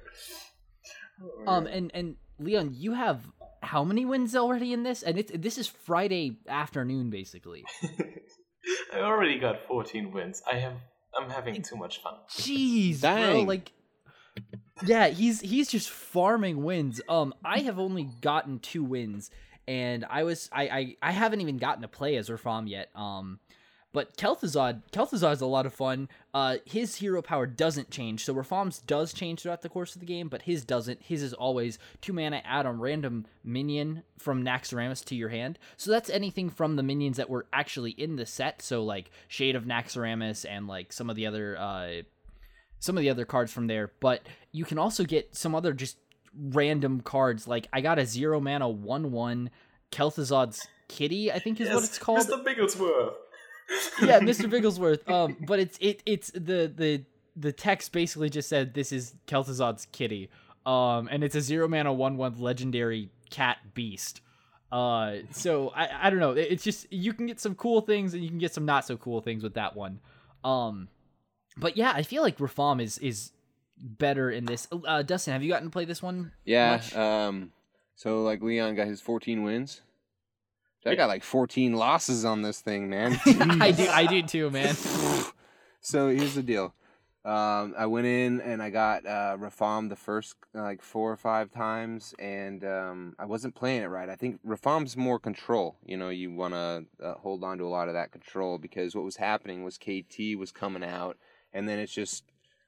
Oh, 1.22 1.52
um, 1.52 1.66
and 1.66 1.90
and 1.94 2.16
Leon, 2.38 2.74
you 2.74 2.92
have 2.92 3.22
how 3.62 3.84
many 3.84 4.04
wins 4.04 4.36
already 4.36 4.72
in 4.72 4.82
this? 4.82 5.02
And 5.02 5.18
it's 5.18 5.32
this 5.34 5.56
is 5.56 5.66
Friday 5.66 6.38
afternoon, 6.48 7.10
basically. 7.10 7.64
I 8.94 9.00
already 9.00 9.38
got 9.38 9.66
14 9.66 10.12
wins. 10.12 10.42
I 10.50 10.56
have. 10.56 10.74
I'm 11.18 11.28
having 11.28 11.60
too 11.62 11.76
much 11.76 12.02
fun. 12.02 12.14
Jeez, 12.30 13.00
bro, 13.00 13.42
like. 13.42 13.72
Yeah, 14.84 15.08
he's 15.08 15.40
he's 15.40 15.68
just 15.68 15.90
farming 15.90 16.62
wins. 16.62 17.00
Um, 17.08 17.34
I 17.44 17.58
have 17.60 17.78
only 17.78 18.04
gotten 18.22 18.60
two 18.60 18.82
wins, 18.82 19.30
and 19.68 20.06
I 20.08 20.22
was 20.22 20.48
I 20.52 20.62
I, 20.62 20.96
I 21.02 21.10
haven't 21.12 21.40
even 21.40 21.58
gotten 21.58 21.82
to 21.82 21.88
play 21.88 22.16
as 22.16 22.30
Urfam 22.30 22.68
yet. 22.68 22.88
Um, 22.94 23.40
but 23.92 24.16
Kel'Thuzad 24.16 24.82
Kel'Thuzad 24.92 25.32
is 25.32 25.40
a 25.40 25.46
lot 25.46 25.66
of 25.66 25.74
fun. 25.74 26.08
Uh, 26.32 26.58
his 26.64 26.96
hero 26.96 27.22
power 27.22 27.46
doesn't 27.46 27.90
change, 27.90 28.24
so 28.24 28.32
Rafaam's 28.32 28.78
does 28.78 29.12
change 29.12 29.42
throughout 29.42 29.62
the 29.62 29.68
course 29.68 29.94
of 29.94 30.00
the 30.00 30.06
game, 30.06 30.28
but 30.28 30.42
his 30.42 30.64
doesn't. 30.64 31.02
His 31.02 31.22
is 31.22 31.34
always 31.34 31.78
two 32.00 32.12
mana, 32.12 32.42
add 32.44 32.66
a 32.66 32.70
random 32.70 33.26
minion 33.42 34.02
from 34.18 34.44
Naxxramas 34.44 35.04
to 35.06 35.16
your 35.16 35.30
hand. 35.30 35.58
So 35.76 35.90
that's 35.90 36.10
anything 36.10 36.50
from 36.50 36.76
the 36.76 36.82
minions 36.82 37.16
that 37.16 37.30
were 37.30 37.46
actually 37.52 37.92
in 37.92 38.16
the 38.16 38.26
set. 38.26 38.62
So 38.62 38.84
like 38.84 39.10
Shade 39.28 39.56
of 39.56 39.64
Naxxramas 39.64 40.46
and 40.48 40.68
like 40.68 40.92
some 40.92 41.10
of 41.10 41.16
the 41.16 41.26
other 41.26 41.58
uh 41.58 42.02
some 42.78 42.96
of 42.96 43.02
the 43.02 43.10
other 43.10 43.24
cards 43.24 43.52
from 43.52 43.66
there, 43.66 43.92
but 44.00 44.22
you 44.52 44.64
can 44.64 44.78
also 44.78 45.04
get 45.04 45.34
some 45.34 45.54
other 45.54 45.72
just 45.72 45.96
random 46.34 47.00
cards. 47.00 47.48
Like 47.48 47.68
I 47.72 47.80
got 47.80 47.98
a 47.98 48.06
zero 48.06 48.40
mana 48.40 48.68
one 48.68 49.10
one 49.10 49.50
Kel'Thuzad's 49.90 50.66
Kitty, 50.88 51.30
I 51.30 51.38
think 51.38 51.60
is 51.60 51.68
what 51.68 51.80
Yes, 51.80 51.84
it's 51.88 51.98
called. 51.98 52.26
Mr. 52.26 52.44
Bigglesworth. 52.44 53.14
Yeah, 54.02 54.20
Mr. 54.20 54.50
Bigglesworth. 54.50 55.08
Um, 55.10 55.36
but 55.46 55.58
it's 55.58 55.78
it 55.80 56.02
it's 56.06 56.30
the 56.30 56.72
the 56.74 57.04
the 57.36 57.52
text 57.52 57.92
basically 57.92 58.30
just 58.30 58.48
said 58.48 58.74
this 58.74 58.92
is 58.92 59.14
Kel'Thuzad's 59.26 59.86
Kitty. 59.92 60.30
Um, 60.66 61.08
and 61.10 61.24
it's 61.24 61.34
a 61.34 61.40
zero 61.40 61.68
mana 61.68 61.92
one 61.92 62.16
one 62.16 62.38
legendary 62.38 63.10
cat 63.30 63.58
beast. 63.74 64.20
Uh, 64.70 65.16
so 65.32 65.70
I 65.70 66.06
I 66.06 66.10
don't 66.10 66.20
know. 66.20 66.32
It's 66.32 66.62
just 66.62 66.92
you 66.92 67.12
can 67.12 67.26
get 67.26 67.40
some 67.40 67.54
cool 67.54 67.80
things 67.80 68.14
and 68.14 68.22
you 68.22 68.28
can 68.28 68.38
get 68.38 68.52
some 68.52 68.64
not 68.66 68.86
so 68.86 68.96
cool 68.96 69.20
things 69.20 69.42
with 69.42 69.54
that 69.54 69.74
one. 69.74 70.00
Um, 70.44 70.88
but 71.56 71.76
yeah, 71.76 71.92
I 71.94 72.02
feel 72.02 72.22
like 72.22 72.38
Rafaam 72.38 72.80
is 72.82 72.98
is 72.98 73.32
better 73.78 74.30
in 74.30 74.44
this. 74.44 74.68
Uh, 74.70 75.02
Dustin, 75.02 75.32
have 75.32 75.42
you 75.42 75.48
gotten 75.50 75.68
to 75.68 75.72
play 75.72 75.84
this 75.84 76.02
one? 76.02 76.32
Yeah. 76.44 76.72
much? 76.72 76.94
Um. 76.94 77.52
So 77.96 78.22
like 78.22 78.42
Leon 78.42 78.76
got 78.76 78.86
his 78.86 79.00
14 79.00 79.42
wins. 79.42 79.82
I 80.86 80.94
got 80.94 81.08
like 81.08 81.22
14 81.22 81.74
losses 81.74 82.24
on 82.24 82.42
this 82.42 82.60
thing, 82.60 82.88
man. 82.88 83.20
I 83.26 83.70
do 83.72 83.86
I 83.88 84.06
do 84.06 84.22
too, 84.26 84.50
man. 84.50 84.74
so 85.80 86.08
here's 86.08 86.34
the 86.34 86.42
deal. 86.42 86.74
Um, 87.22 87.74
I 87.76 87.84
went 87.84 88.06
in 88.06 88.40
and 88.40 88.62
I 88.62 88.70
got 88.70 89.04
uh, 89.04 89.36
Rafaam 89.38 89.90
the 89.90 89.96
first 89.96 90.36
like 90.54 90.80
four 90.80 91.12
or 91.12 91.16
five 91.18 91.50
times, 91.52 92.14
and 92.18 92.64
um, 92.64 93.14
I 93.18 93.26
wasn't 93.26 93.54
playing 93.54 93.82
it 93.82 93.88
right. 93.88 94.08
I 94.08 94.16
think 94.16 94.40
Rafaam's 94.42 94.96
more 94.96 95.18
control. 95.18 95.76
You 95.84 95.98
know, 95.98 96.08
you 96.08 96.32
want 96.32 96.54
to 96.54 96.84
uh, 97.04 97.14
hold 97.14 97.44
on 97.44 97.58
to 97.58 97.64
a 97.64 97.68
lot 97.68 97.88
of 97.88 97.94
that 97.94 98.10
control 98.10 98.56
because 98.56 98.94
what 98.94 99.04
was 99.04 99.16
happening 99.16 99.64
was 99.64 99.76
KT 99.76 100.38
was 100.38 100.50
coming 100.50 100.82
out, 100.82 101.18
and 101.52 101.68
then 101.68 101.78
it's 101.78 101.92
just 101.92 102.24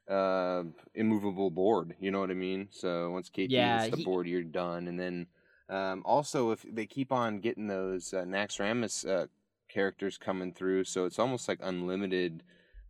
uh, 0.06 0.64
immovable 0.94 1.50
board. 1.50 1.94
You 1.98 2.10
know 2.10 2.20
what 2.20 2.30
I 2.30 2.34
mean? 2.34 2.68
So 2.70 3.10
once 3.10 3.30
KT 3.30 3.48
Yeah, 3.48 3.80
hits 3.84 3.90
the 3.92 3.96
he- 3.98 4.04
board, 4.04 4.26
you're 4.26 4.42
done. 4.42 4.86
And 4.86 5.00
then 5.00 5.28
um, 5.72 6.02
also 6.04 6.50
if 6.50 6.64
they 6.70 6.86
keep 6.86 7.10
on 7.10 7.40
getting 7.40 7.66
those 7.66 8.12
uh, 8.12 8.24
Naxxramas 8.24 9.08
uh, 9.08 9.26
characters 9.68 10.18
coming 10.18 10.52
through, 10.52 10.84
so 10.84 11.04
it's 11.04 11.18
almost 11.18 11.48
like 11.48 11.58
unlimited 11.62 12.42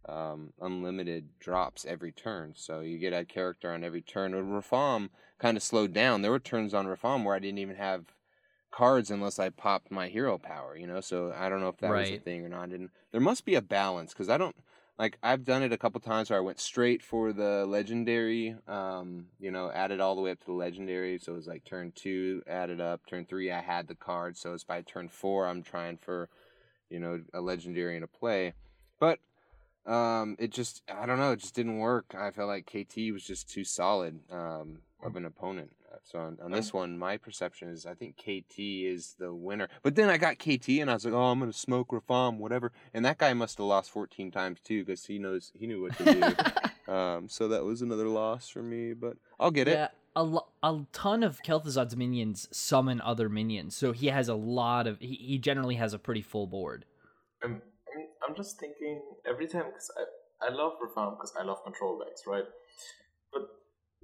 um, 0.09 0.53
unlimited 0.61 1.39
drops 1.39 1.85
every 1.85 2.13
turn. 2.13 2.55
So 2.57 2.81
you 2.81 2.99
get 2.99 3.13
a 3.13 3.25
character 3.25 3.71
on 3.71 3.85
every 3.85 4.03
turn. 4.03 4.35
With 4.35 4.45
Rafaam 4.45 5.11
kind 5.39 5.57
of 5.57 5.63
slowed 5.63 5.93
down. 5.93 6.23
There 6.23 6.31
were 6.31 6.41
turns 6.41 6.75
on 6.75 6.87
Rafaam 6.87 7.25
where 7.25 7.35
I 7.35 7.39
didn't 7.39 7.59
even 7.59 7.77
have 7.77 8.07
cards 8.73 9.11
unless 9.11 9.39
I 9.39 9.51
popped 9.51 9.91
my 9.91 10.09
hero 10.09 10.39
power, 10.39 10.77
you 10.77 10.87
know? 10.87 11.01
So 11.01 11.33
I 11.37 11.49
don't 11.49 11.61
know 11.61 11.69
if 11.69 11.79
that 11.79 11.91
was 11.91 12.11
a 12.11 12.19
thing 12.19 12.45
or 12.45 12.49
not. 12.49 12.71
And 12.71 12.89
there 13.13 13.21
must 13.21 13.45
be 13.45 13.55
a 13.55 13.63
balance 13.63 14.13
because 14.13 14.29
I 14.29 14.39
don't 14.39 14.57
like 14.99 15.19
I've 15.23 15.45
done 15.45 15.63
it 15.63 15.73
a 15.73 15.79
couple 15.79 16.01
times 16.01 16.31
where 16.31 16.39
I 16.39 16.43
went 16.43 16.61
straight 16.61 17.03
for 17.03 17.33
the 17.33 17.65
legendary, 17.67 18.55
um, 18.69 19.27
you 19.41 19.51
know, 19.51 19.71
added 19.71 20.01
all 20.01 20.15
the 20.15 20.21
way 20.21 20.31
up 20.31 20.41
to 20.41 20.47
the 20.47 20.53
legendary. 20.53 21.19
So 21.19 21.33
it 21.33 21.37
was 21.37 21.47
like 21.47 21.65
turn 21.65 21.93
two, 21.95 22.43
added 22.47 22.81
up. 22.81 23.01
Turn 23.07 23.25
three, 23.25 23.51
I 23.51 23.61
had 23.61 23.89
the 23.89 23.95
card. 23.95 24.37
So 24.37 24.53
it's 24.53 24.65
by 24.65 24.83
turn 24.83 25.09
four, 25.09 25.47
I'm 25.47 25.63
trying 25.63 25.97
for, 25.97 26.29
you 26.91 27.01
know, 27.01 27.21
a 27.33 27.41
legendary 27.41 27.97
in 27.97 28.03
a 28.03 28.07
play. 28.07 28.53
But 29.01 29.19
um, 29.87 30.37
it 30.39 30.51
just 30.51 30.83
I 30.93 31.07
don't 31.07 31.19
know, 31.19 31.33
it 31.33 31.41
just 31.41 31.55
didn't 31.55 31.79
work. 31.79 32.15
I 32.17 32.31
felt 32.31 32.49
like 32.49 32.67
KT 32.67 33.13
was 33.13 33.25
just 33.25 33.49
too 33.49 33.65
solid 33.65 34.21
um, 34.31 34.79
of 35.03 35.17
an 35.17 35.25
opponent. 35.25 35.73
So 36.05 36.19
on, 36.19 36.39
on 36.43 36.51
this 36.51 36.73
one, 36.73 36.99
my 36.99 37.17
perception 37.17 37.69
is 37.69 37.87
I 37.87 37.95
think 37.95 38.17
KT 38.17 38.59
is 38.59 39.15
the 39.19 39.33
winner. 39.35 39.69
But 39.83 39.95
then 39.95 40.09
I 40.09 40.17
got 40.17 40.39
KT 40.39 40.69
and 40.81 40.91
I 40.91 40.95
was 40.95 41.05
like, 41.05 41.15
oh, 41.15 41.25
I'm 41.25 41.39
gonna 41.39 41.53
smoke 41.53 41.89
Rafaam, 41.89 42.39
whatever. 42.39 42.73
And 42.95 43.05
that 43.05 43.19
guy 43.19 43.33
must 43.35 43.59
have 43.59 43.67
lost 43.67 43.91
14 43.91 44.31
times 44.31 44.61
too 44.61 44.85
because 44.85 45.05
he 45.07 45.19
knows 45.19 45.53
he 45.59 45.67
knew 45.67 45.83
what 45.83 45.97
to 45.99 46.05
do. 46.05 46.93
um, 46.93 47.29
so 47.29 47.49
that 47.49 47.65
was 47.65 47.83
another 47.83 48.09
loss 48.09 48.49
for 48.49 48.63
me, 48.63 48.93
but 48.93 49.17
I'll 49.39 49.51
get 49.51 49.69
it. 49.69 49.73
Yeah, 49.73 49.89
a, 50.17 50.23
lo- 50.23 50.49
a 50.63 50.81
ton 50.93 51.23
of 51.23 51.43
Kel'Thuzad's 51.43 51.97
minions 51.97 52.49
summon 52.51 53.01
other 53.01 53.29
minions, 53.29 53.77
so 53.77 53.93
he 53.93 54.09
has 54.09 54.29
a 54.29 54.35
lot 54.35 54.87
of. 54.87 54.99
He, 55.01 55.15
he 55.15 55.39
generally 55.39 55.77
has 55.77 55.95
a 55.95 55.99
pretty 55.99 56.23
full 56.23 56.47
board. 56.47 56.85
I'm, 57.43 57.63
I'm, 57.95 58.07
I'm 58.29 58.37
just 58.37 58.59
thinking 58.59 59.01
every 59.27 59.47
time 59.47 59.67
because 59.67 59.91
I, 59.99 60.49
I 60.49 60.55
love 60.55 60.73
Rafaam 60.83 61.17
because 61.17 61.33
I 61.39 61.45
love 61.45 61.63
control 61.65 61.99
decks, 62.05 62.23
right? 62.27 62.45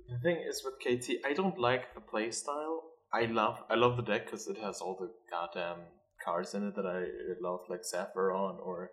The 0.09 0.19
thing 0.19 0.39
is 0.49 0.63
with 0.65 0.75
KT, 0.81 1.25
I 1.27 1.33
don't 1.35 1.59
like 1.59 1.95
the 1.95 2.01
play 2.01 2.31
style. 2.31 2.83
I 3.13 3.25
love 3.27 3.63
I 3.71 3.75
love 3.75 3.97
the 3.97 4.03
deck 4.03 4.27
because 4.27 4.47
it 4.49 4.59
has 4.59 4.81
all 4.81 4.97
the 4.99 5.11
goddamn 5.31 5.81
cards 6.25 6.55
in 6.55 6.69
it 6.69 6.75
that 6.77 6.87
I 6.87 7.05
love, 7.41 7.61
like 7.69 7.81
Sapphiron 7.83 8.59
or 8.65 8.91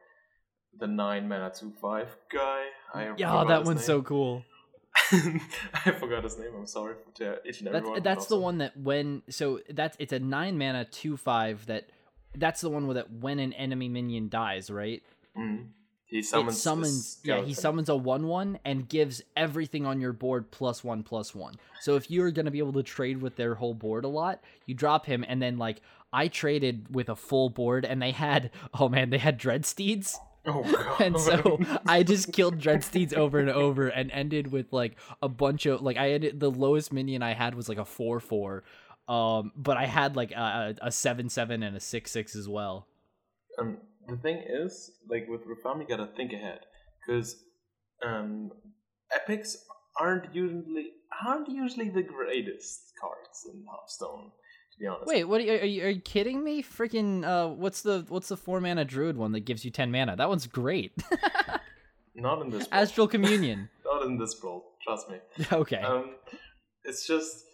the 0.78 0.88
nine 0.88 1.28
mana 1.28 1.52
two 1.58 1.74
five 1.82 2.16
guy. 2.32 2.66
I 2.94 3.12
Yeah, 3.18 3.44
that 3.46 3.66
one's 3.66 3.84
so 3.84 4.02
cool. 4.02 4.44
I 5.12 5.92
forgot 5.92 6.24
his 6.24 6.38
name. 6.38 6.52
I'm 6.58 6.68
sorry 6.68 6.96
to 7.16 7.40
each 7.46 7.60
and 7.60 7.68
That's 7.68 7.78
everyone. 7.78 7.94
but 7.96 8.04
that's 8.04 8.26
the 8.28 8.40
one 8.40 8.58
that 8.60 8.78
when 8.78 9.22
so 9.30 9.60
that's 9.70 9.96
it's 10.00 10.14
a 10.14 10.20
nine 10.20 10.58
mana 10.58 10.86
two 10.86 11.18
five 11.18 11.66
that 11.66 11.90
that's 12.36 12.62
the 12.62 12.70
one 12.70 12.88
where 12.88 12.96
that 12.96 13.12
when 13.12 13.40
an 13.40 13.54
enemy 13.54 13.90
minion 13.90 14.30
dies, 14.30 14.70
right? 14.70 15.04
Mhm. 15.38 15.68
He 16.08 16.22
summons. 16.22 16.62
summons 16.62 17.18
yeah, 17.24 17.42
he 17.42 17.54
summons 17.54 17.90
a 17.90 17.96
one 17.96 18.28
one 18.28 18.60
and 18.64 18.88
gives 18.88 19.24
everything 19.36 19.86
on 19.86 20.00
your 20.00 20.14
board 20.14 20.52
plus 20.52 20.84
one 20.84 21.02
plus 21.02 21.34
one. 21.34 21.56
So 21.82 21.96
if 21.96 22.12
you're 22.12 22.32
gonna 22.32 22.52
be 22.52 22.60
able 22.60 22.74
to 22.74 22.84
trade 22.84 23.22
with 23.22 23.36
their 23.36 23.56
whole 23.56 23.74
board 23.74 24.06
a 24.06 24.08
lot, 24.08 24.44
you 24.68 24.76
drop 24.76 25.08
him 25.08 25.26
and 25.28 25.42
then 25.42 25.58
like 25.58 25.82
I 26.14 26.28
traded 26.28 26.94
with 26.94 27.10
a 27.10 27.16
full 27.16 27.50
board 27.50 27.86
and 27.86 28.02
they 28.02 28.12
had 28.12 28.52
oh 28.80 28.88
man, 28.88 29.10
they 29.10 29.18
had 29.18 29.40
Dreadsteeds. 29.40 30.16
Oh 30.46 30.62
god. 30.72 31.02
and 31.02 31.20
so 31.20 31.60
I 31.88 32.04
just 32.04 32.32
killed 32.32 32.60
Dreadsteeds 32.60 33.14
over 33.16 33.40
and 33.40 33.50
over 33.50 33.88
and 33.88 34.12
ended 34.12 34.52
with 34.52 34.72
like 34.72 34.98
a 35.24 35.28
bunch 35.28 35.66
of 35.66 35.82
like 35.82 35.98
I 35.98 36.10
had 36.10 36.40
the 36.40 36.52
lowest 36.52 36.94
minion 36.94 37.24
I 37.24 37.34
had 37.34 37.56
was 37.56 37.68
like 37.68 37.80
a 37.80 37.86
four 37.86 38.20
four, 38.20 38.64
um, 39.08 39.54
but 39.56 39.76
I 39.76 39.88
had 39.88 40.16
like 40.16 40.32
a, 40.34 40.76
a 40.84 40.92
seven 40.92 41.30
seven 41.30 41.64
and 41.64 41.76
a 41.76 41.80
six 41.80 42.12
six 42.12 42.36
as 42.36 42.48
well. 42.48 42.86
Um, 43.58 43.78
the 44.08 44.18
thing 44.18 44.44
is, 44.48 44.92
like 45.10 45.28
with 45.28 45.42
Rafaam, 45.42 45.82
you 45.82 45.88
gotta 45.88 46.10
think 46.16 46.34
ahead, 46.34 46.60
because 47.06 47.38
um, 48.06 48.52
epics 49.14 49.58
aren't 50.00 50.34
usually 50.36 50.92
aren't 51.26 51.50
usually 51.50 51.90
the 51.90 52.04
greatest 52.04 52.94
cards 53.00 53.48
in 53.52 53.64
Hearthstone. 53.70 54.32
To 54.74 54.80
be 54.80 54.88
honest. 54.88 55.08
Wait, 55.08 55.24
what 55.24 55.40
are 55.40 55.44
you, 55.44 55.54
are 55.54 55.66
you, 55.66 55.86
are 55.86 55.90
you 55.90 56.02
kidding 56.02 56.44
me? 56.44 56.62
Freaking 56.62 57.24
uh, 57.24 57.48
what's 57.50 57.82
the 57.82 58.06
what's 58.10 58.28
the 58.28 58.38
four 58.38 58.60
mana 58.60 58.84
druid 58.84 59.18
one 59.18 59.32
that 59.32 59.42
gives 59.42 59.64
you 59.64 59.72
ten 59.72 59.92
mana? 59.92 60.16
That 60.16 60.30
one's 60.30 60.48
great. 60.48 60.92
not 62.16 62.42
in 62.42 62.50
this. 62.50 62.62
World. 62.62 62.70
Astral 62.72 63.08
Communion. 63.08 63.70
Not 63.86 64.06
in 64.06 64.18
this 64.18 64.42
world. 64.44 64.64
Trust 64.84 65.10
me. 65.10 65.18
okay. 65.52 65.78
Um, 65.78 66.16
it's 66.84 67.08
just 67.08 67.46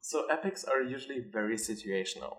so 0.00 0.26
epics 0.26 0.64
are 0.64 0.82
usually 0.82 1.20
very 1.32 1.56
situational, 1.56 2.38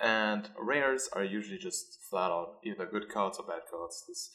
and 0.00 0.48
rares 0.58 1.08
are 1.12 1.24
usually 1.24 1.58
just 1.58 1.98
flat 2.10 2.30
out 2.30 2.58
either 2.64 2.86
good 2.86 3.08
cards 3.08 3.38
or 3.38 3.46
bad 3.46 3.62
cards. 3.70 4.04
This 4.08 4.30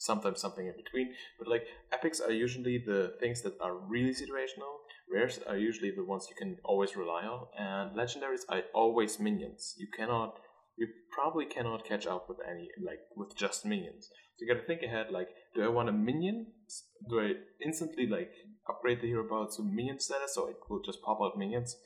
sometimes 0.00 0.40
something 0.40 0.66
in 0.66 0.74
between. 0.76 1.14
But 1.38 1.48
like 1.48 1.64
epics 1.92 2.20
are 2.20 2.32
usually 2.32 2.82
the 2.84 3.14
things 3.20 3.42
that 3.42 3.54
are 3.60 3.76
really 3.76 4.12
situational. 4.12 4.80
Rares 5.12 5.38
are 5.46 5.56
usually 5.56 5.92
the 5.94 6.04
ones 6.04 6.26
you 6.28 6.36
can 6.36 6.56
always 6.64 6.96
rely 6.96 7.24
on, 7.24 7.46
and 7.58 7.96
legendaries 7.96 8.42
are 8.48 8.62
always 8.74 9.18
minions. 9.20 9.74
You 9.76 9.88
cannot, 9.96 10.38
you 10.78 10.86
probably 11.12 11.46
cannot 11.46 11.84
catch 11.84 12.06
up 12.06 12.28
with 12.28 12.38
any 12.48 12.68
like 12.84 13.00
with 13.16 13.36
just 13.36 13.66
minions. 13.66 14.08
So 14.36 14.44
you 14.44 14.54
gotta 14.54 14.66
think 14.66 14.82
ahead. 14.82 15.06
Like, 15.10 15.28
do 15.54 15.62
I 15.62 15.68
want 15.68 15.88
a 15.88 15.92
minion? 15.92 16.46
Do 17.08 17.20
I 17.20 17.32
instantly 17.64 18.06
like 18.06 18.30
upgrade 18.68 19.00
the 19.00 19.08
hero 19.08 19.28
power 19.28 19.48
to 19.56 19.62
minion 19.62 19.98
status, 19.98 20.34
so 20.34 20.48
it 20.48 20.56
will 20.68 20.80
just 20.80 21.02
pop 21.02 21.18
out 21.20 21.36
minions, 21.36 21.76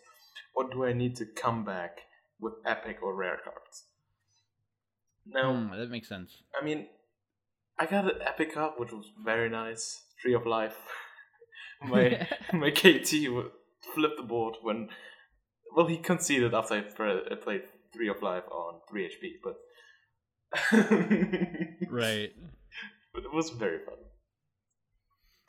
or 0.55 0.71
do 0.71 0.85
I 0.85 0.93
need 0.93 1.17
to 1.17 1.25
come 1.25 1.65
back 1.65 2.01
with 2.41 2.55
epic 2.67 2.99
or 3.03 3.15
rare 3.15 3.39
cards? 3.43 3.85
Now, 5.27 5.53
Hmm, 5.55 5.79
that 5.79 5.91
makes 5.91 6.09
sense. 6.09 6.43
I 6.61 6.65
mean, 6.65 6.87
I 7.79 7.87
got 7.87 8.05
an 8.05 8.21
epic 8.23 8.55
card, 8.55 8.75
which 8.77 8.93
was 8.93 9.07
very 9.25 9.49
nice. 9.49 10.03
Tree 10.21 10.35
of 10.35 10.47
Life. 10.47 10.77
my 11.83 12.27
my 12.53 12.71
KT 12.71 13.29
would 13.31 13.51
flip 13.95 14.13
the 14.17 14.23
board 14.23 14.57
when, 14.63 14.89
well, 15.75 15.87
he 15.87 15.97
conceded 15.99 16.55
after 16.55 16.75
I 16.75 16.81
pre- 16.81 17.27
I 17.31 17.35
played 17.37 17.63
Tree 17.95 18.09
of 18.09 18.23
Life 18.23 18.45
on 18.51 18.81
three 18.91 19.07
HP, 19.09 19.41
but 19.43 19.57
Right. 21.91 22.33
but 23.13 23.25
it 23.25 23.33
was 23.33 23.51
very 23.51 23.79
fun. 23.85 23.97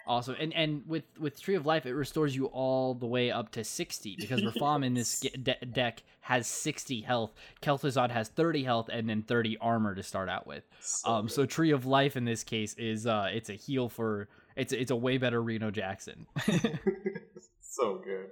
Awesome. 0.07 0.35
And 0.39 0.53
and 0.53 0.83
with 0.87 1.03
with 1.19 1.41
Tree 1.41 1.55
of 1.55 1.65
Life, 1.65 1.85
it 1.85 1.93
restores 1.93 2.35
you 2.35 2.45
all 2.47 2.93
the 2.93 3.07
way 3.07 3.31
up 3.31 3.51
to 3.53 3.63
sixty 3.63 4.15
because 4.19 4.41
Rafaam 4.43 4.85
in 4.85 4.93
this 4.93 5.19
de- 5.19 5.57
deck 5.65 6.03
has 6.21 6.45
sixty 6.47 7.01
health. 7.01 7.33
Kel'Thuzad 7.61 8.11
has 8.11 8.29
thirty 8.29 8.63
health 8.63 8.89
and 8.91 9.09
then 9.09 9.23
thirty 9.23 9.57
armor 9.57 9.95
to 9.95 10.03
start 10.03 10.29
out 10.29 10.45
with. 10.45 10.63
So 10.81 11.09
Um, 11.09 11.27
so 11.29 11.45
Tree 11.45 11.71
of 11.71 11.85
Life 11.85 12.15
in 12.15 12.25
this 12.25 12.43
case 12.43 12.75
is 12.75 13.07
uh, 13.07 13.29
it's 13.33 13.49
a 13.49 13.53
heal 13.53 13.89
for 13.89 14.27
it's 14.55 14.73
it's 14.73 14.91
a 14.91 14.95
way 14.95 15.17
better 15.17 15.41
Reno 15.41 15.71
Jackson. 15.71 16.27
so 17.61 18.01
good. 18.03 18.29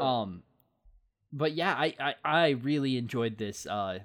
um, 0.00 0.42
but 1.32 1.52
yeah, 1.52 1.72
I, 1.72 1.94
I 2.00 2.14
I 2.24 2.48
really 2.50 2.96
enjoyed 2.96 3.36
this. 3.36 3.66
Uh, 3.66 4.00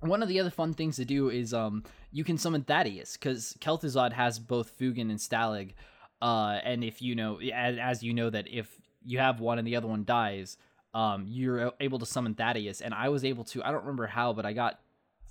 one 0.00 0.22
of 0.22 0.28
the 0.28 0.40
other 0.40 0.50
fun 0.50 0.74
things 0.74 0.96
to 0.96 1.04
do 1.04 1.28
is 1.28 1.52
um 1.52 1.82
you 2.12 2.24
can 2.24 2.38
summon 2.38 2.62
Thaddeus 2.62 3.16
because 3.16 3.56
Kel'Thuzad 3.60 4.12
has 4.12 4.38
both 4.38 4.78
Feugen 4.78 5.10
and 5.10 5.18
Stalagg. 5.18 5.74
Uh, 6.20 6.58
and 6.64 6.82
if 6.82 7.00
you 7.00 7.14
know, 7.14 7.38
as, 7.40 8.02
you 8.02 8.12
know 8.12 8.28
that 8.28 8.48
if 8.48 8.68
you 9.04 9.18
have 9.18 9.40
one 9.40 9.58
and 9.58 9.66
the 9.66 9.76
other 9.76 9.86
one 9.86 10.04
dies, 10.04 10.56
um, 10.94 11.26
you're 11.28 11.72
able 11.78 12.00
to 12.00 12.06
summon 12.06 12.34
Thaddeus. 12.34 12.80
And 12.80 12.92
I 12.92 13.08
was 13.08 13.24
able 13.24 13.44
to. 13.44 13.62
I 13.62 13.70
don't 13.70 13.82
remember 13.82 14.06
how, 14.06 14.32
but 14.32 14.44
I 14.44 14.52
got 14.52 14.80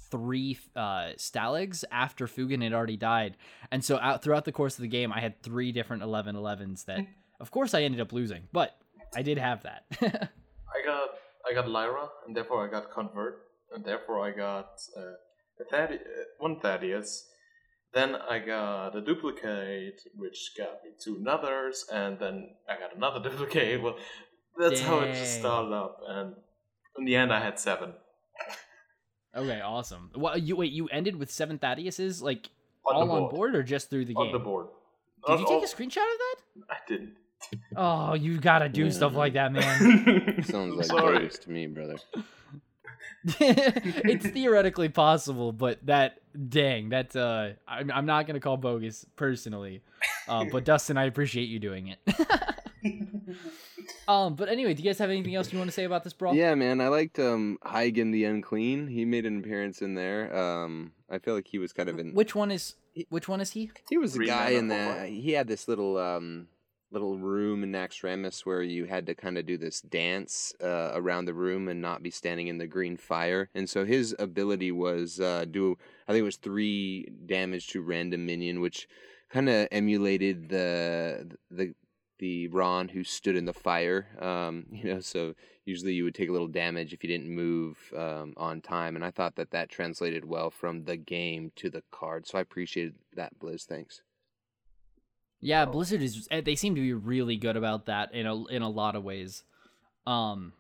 three 0.09 0.57
uh 0.75 1.11
Stalaggs 1.17 1.83
after 1.91 2.27
Feugen 2.27 2.61
had 2.63 2.73
already 2.73 2.97
died. 2.97 3.37
And 3.71 3.83
so 3.83 3.97
out 3.97 4.23
throughout 4.23 4.45
the 4.45 4.51
course 4.51 4.75
of 4.77 4.81
the 4.81 4.87
game, 4.87 5.11
I 5.11 5.19
had 5.19 5.41
three 5.41 5.71
different 5.71 6.03
11 6.03 6.35
11s 6.35 6.85
that, 6.85 6.99
of 7.39 7.51
course, 7.51 7.73
I 7.73 7.83
ended 7.83 7.99
up 7.99 8.13
losing, 8.13 8.43
but 8.53 8.77
I 9.15 9.23
did 9.23 9.37
have 9.37 9.63
that. 9.63 9.85
I 10.01 10.85
got 10.85 11.09
I 11.49 11.53
got 11.53 11.69
Lyra, 11.69 12.09
and 12.25 12.35
therefore 12.35 12.65
I 12.65 12.69
got 12.69 12.91
Convert, 12.91 13.46
and 13.73 13.83
therefore 13.85 14.25
I 14.25 14.31
got 14.31 14.69
uh, 14.95 15.01
a 15.59 15.65
Thadde- 15.73 16.01
uh, 16.01 16.23
one 16.39 16.59
Thaddeus. 16.59 17.27
Then 17.93 18.15
I 18.15 18.39
got 18.39 18.95
a 18.95 19.01
duplicate, 19.01 20.01
which 20.15 20.51
got 20.57 20.83
me 20.83 20.91
two 21.01 21.23
others, 21.27 21.85
and 21.91 22.19
then 22.19 22.49
I 22.69 22.77
got 22.79 22.95
another 22.95 23.19
duplicate. 23.29 23.81
Well, 23.81 23.95
that's 24.59 24.81
how 24.81 24.99
it 24.99 25.13
just 25.13 25.39
started 25.39 25.73
up, 25.73 25.99
and 26.07 26.33
in 26.97 27.05
the 27.05 27.15
end 27.15 27.31
I 27.31 27.39
had 27.39 27.59
seven. 27.59 27.93
okay, 29.35 29.61
awesome. 29.61 30.11
Well, 30.15 30.37
you 30.37 30.55
wait, 30.55 30.71
you 30.71 30.87
ended 30.89 31.15
with 31.15 31.31
seven 31.31 31.59
Thaddeus's, 31.59 32.21
like 32.21 32.49
On 32.85 32.95
all 32.95 33.05
the 33.05 33.11
on 33.13 33.19
board. 33.19 33.31
board 33.35 33.55
or 33.55 33.63
just 33.63 33.89
through 33.89 34.05
the 34.05 34.15
On 34.15 34.25
game? 34.27 34.33
the 34.33 34.39
board. 34.39 34.67
Did 35.25 35.31
Not 35.31 35.39
you 35.39 35.45
take 35.45 35.55
all- 35.55 35.63
a 35.63 35.67
screenshot 35.67 35.97
of 36.13 36.19
that? 36.19 36.35
I 36.69 36.77
didn't. 36.87 37.13
Oh, 37.75 38.13
you 38.15 38.39
gotta 38.39 38.67
do 38.67 38.85
Yeah. 38.85 38.91
stuff 38.91 39.13
like 39.13 39.33
that, 39.33 39.51
man. 39.53 40.43
Sounds 40.43 40.75
like 40.75 40.85
sorry. 40.87 41.29
to 41.29 41.49
me, 41.51 41.67
brother. 41.67 41.97
it's 43.39 44.27
theoretically 44.27 44.89
possible, 44.89 45.51
but 45.51 45.85
that 45.85 46.19
dang, 46.49 46.89
that's 46.89 47.15
uh, 47.15 47.53
I'm, 47.67 47.91
I'm 47.91 48.05
not 48.05 48.27
gonna 48.27 48.39
call 48.39 48.57
bogus 48.57 49.05
personally, 49.15 49.81
uh, 50.27 50.45
but 50.51 50.63
Dustin, 50.65 50.97
I 50.97 51.05
appreciate 51.05 51.49
you 51.49 51.59
doing 51.59 51.87
it. 51.87 51.99
um, 54.07 54.35
but 54.35 54.49
anyway, 54.49 54.73
do 54.73 54.83
you 54.83 54.89
guys 54.89 54.99
have 54.99 55.09
anything 55.09 55.35
else 55.35 55.51
you 55.51 55.57
want 55.57 55.69
to 55.69 55.73
say 55.73 55.83
about 55.83 56.03
this 56.03 56.13
brawl? 56.13 56.35
Yeah, 56.35 56.55
man, 56.55 56.79
I 56.79 56.87
liked 56.87 57.19
um 57.19 57.57
Heigan 57.65 58.11
the 58.11 58.25
Unclean. 58.25 58.87
He 58.87 59.03
made 59.05 59.25
an 59.25 59.39
appearance 59.39 59.81
in 59.81 59.95
there. 59.95 60.35
Um, 60.35 60.93
I 61.09 61.17
feel 61.19 61.33
like 61.33 61.47
he 61.47 61.57
was 61.57 61.73
kind 61.73 61.89
of 61.89 61.99
in. 61.99 62.13
Which 62.13 62.35
one 62.35 62.51
is 62.51 62.75
which 63.09 63.27
one 63.27 63.41
is 63.41 63.51
he? 63.51 63.71
He 63.89 63.97
was 63.97 64.13
the 64.13 64.25
guy 64.25 64.51
in 64.51 64.67
the. 64.67 65.05
He 65.07 65.31
had 65.31 65.47
this 65.47 65.67
little 65.67 65.97
um 65.97 66.47
little 66.91 67.17
room 67.17 67.63
in 67.63 67.71
Naxxramas 67.71 68.45
where 68.45 68.61
you 68.61 68.85
had 68.85 69.05
to 69.07 69.15
kind 69.15 69.37
of 69.37 69.45
do 69.45 69.57
this 69.57 69.81
dance 69.81 70.53
uh, 70.63 70.91
around 70.93 71.25
the 71.25 71.33
room 71.33 71.67
and 71.67 71.81
not 71.81 72.03
be 72.03 72.09
standing 72.09 72.47
in 72.47 72.57
the 72.57 72.67
green 72.67 72.97
fire. 72.97 73.49
And 73.53 73.69
so 73.69 73.85
his 73.85 74.15
ability 74.19 74.71
was 74.71 75.19
uh, 75.19 75.45
do 75.49 75.77
I 76.07 76.11
think 76.11 76.21
it 76.21 76.25
was 76.25 76.37
three 76.37 77.07
damage 77.25 77.67
to 77.67 77.81
random 77.81 78.25
minion, 78.25 78.61
which 78.61 78.87
kind 79.29 79.49
of 79.49 79.67
emulated 79.71 80.49
the 80.49 81.37
the 81.51 81.73
the 82.19 82.47
Ron 82.47 82.87
who 82.87 83.03
stood 83.03 83.35
in 83.35 83.45
the 83.45 83.53
fire. 83.53 84.07
Um, 84.19 84.65
you 84.71 84.85
know, 84.85 84.99
so 85.01 85.35
usually 85.65 85.93
you 85.93 86.03
would 86.03 86.15
take 86.15 86.29
a 86.29 86.31
little 86.31 86.47
damage 86.47 86.93
if 86.93 87.03
you 87.03 87.09
didn't 87.09 87.29
move 87.29 87.77
um, 87.95 88.33
on 88.37 88.61
time, 88.61 88.95
and 88.95 89.05
I 89.05 89.11
thought 89.11 89.35
that 89.35 89.51
that 89.51 89.69
translated 89.69 90.25
well 90.25 90.49
from 90.49 90.85
the 90.85 90.97
game 90.97 91.51
to 91.57 91.69
the 91.69 91.83
card. 91.91 92.25
So 92.27 92.37
I 92.37 92.41
appreciated 92.41 92.95
that, 93.15 93.37
Blizz. 93.39 93.65
Thanks. 93.65 94.01
Yeah, 95.39 95.65
Blizzard 95.65 96.01
is. 96.01 96.27
eh, 96.31 96.41
They 96.41 96.55
seem 96.55 96.75
to 96.75 96.81
be 96.81 96.93
really 96.93 97.37
good 97.37 97.55
about 97.55 97.85
that 97.85 98.13
in 98.13 98.25
a 98.25 98.45
in 98.47 98.61
a 98.61 98.69
lot 98.69 98.95
of 98.95 99.03
ways. 99.03 99.43
Um, 100.05 100.53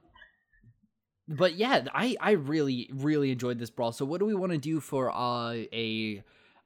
but 1.27 1.55
yeah, 1.55 1.85
I 1.93 2.15
I 2.19 2.31
really 2.31 2.89
really 2.93 3.31
enjoyed 3.31 3.59
this 3.59 3.69
brawl. 3.69 3.91
So 3.91 4.05
what 4.05 4.19
do 4.19 4.25
we 4.25 4.35
want 4.35 4.51
to 4.51 4.57
do 4.57 4.79
for 4.79 5.11
uh, 5.11 5.53
a 5.73 6.23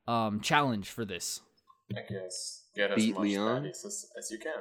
um 0.08 0.42
challenge 0.42 0.90
for 0.90 1.06
this? 1.06 1.42
I 1.96 2.02
guess 2.08 2.64
get 2.76 2.92
as 2.92 2.96
Beat 2.96 3.16
much 3.16 3.24
Leon? 3.24 3.66
As, 3.66 4.06
as 4.18 4.32
you 4.32 4.38
can. 4.38 4.54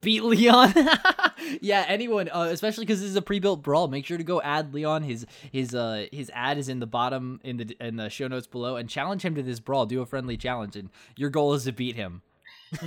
Beat 0.00 0.24
Leon. 0.24 0.74
yeah, 1.60 1.84
anyone, 1.86 2.28
uh, 2.28 2.48
especially 2.50 2.84
because 2.84 3.00
this 3.00 3.10
is 3.10 3.14
a 3.14 3.22
pre-built 3.22 3.62
brawl. 3.62 3.86
Make 3.86 4.04
sure 4.04 4.18
to 4.18 4.24
go 4.24 4.42
add 4.42 4.74
Leon. 4.74 5.04
His 5.04 5.26
his 5.52 5.74
uh 5.74 6.06
his 6.12 6.30
ad 6.34 6.58
is 6.58 6.68
in 6.68 6.80
the 6.80 6.86
bottom 6.86 7.40
in 7.44 7.56
the 7.58 7.76
in 7.80 7.96
the 7.96 8.08
show 8.10 8.26
notes 8.28 8.46
below, 8.48 8.76
and 8.76 8.88
challenge 8.88 9.22
him 9.24 9.34
to 9.36 9.42
this 9.42 9.60
brawl. 9.60 9.86
Do 9.86 10.00
a 10.02 10.06
friendly 10.06 10.36
challenge, 10.36 10.74
and 10.76 10.90
your 11.16 11.30
goal 11.30 11.54
is 11.54 11.64
to 11.64 11.72
beat 11.72 11.94
him. 11.96 12.22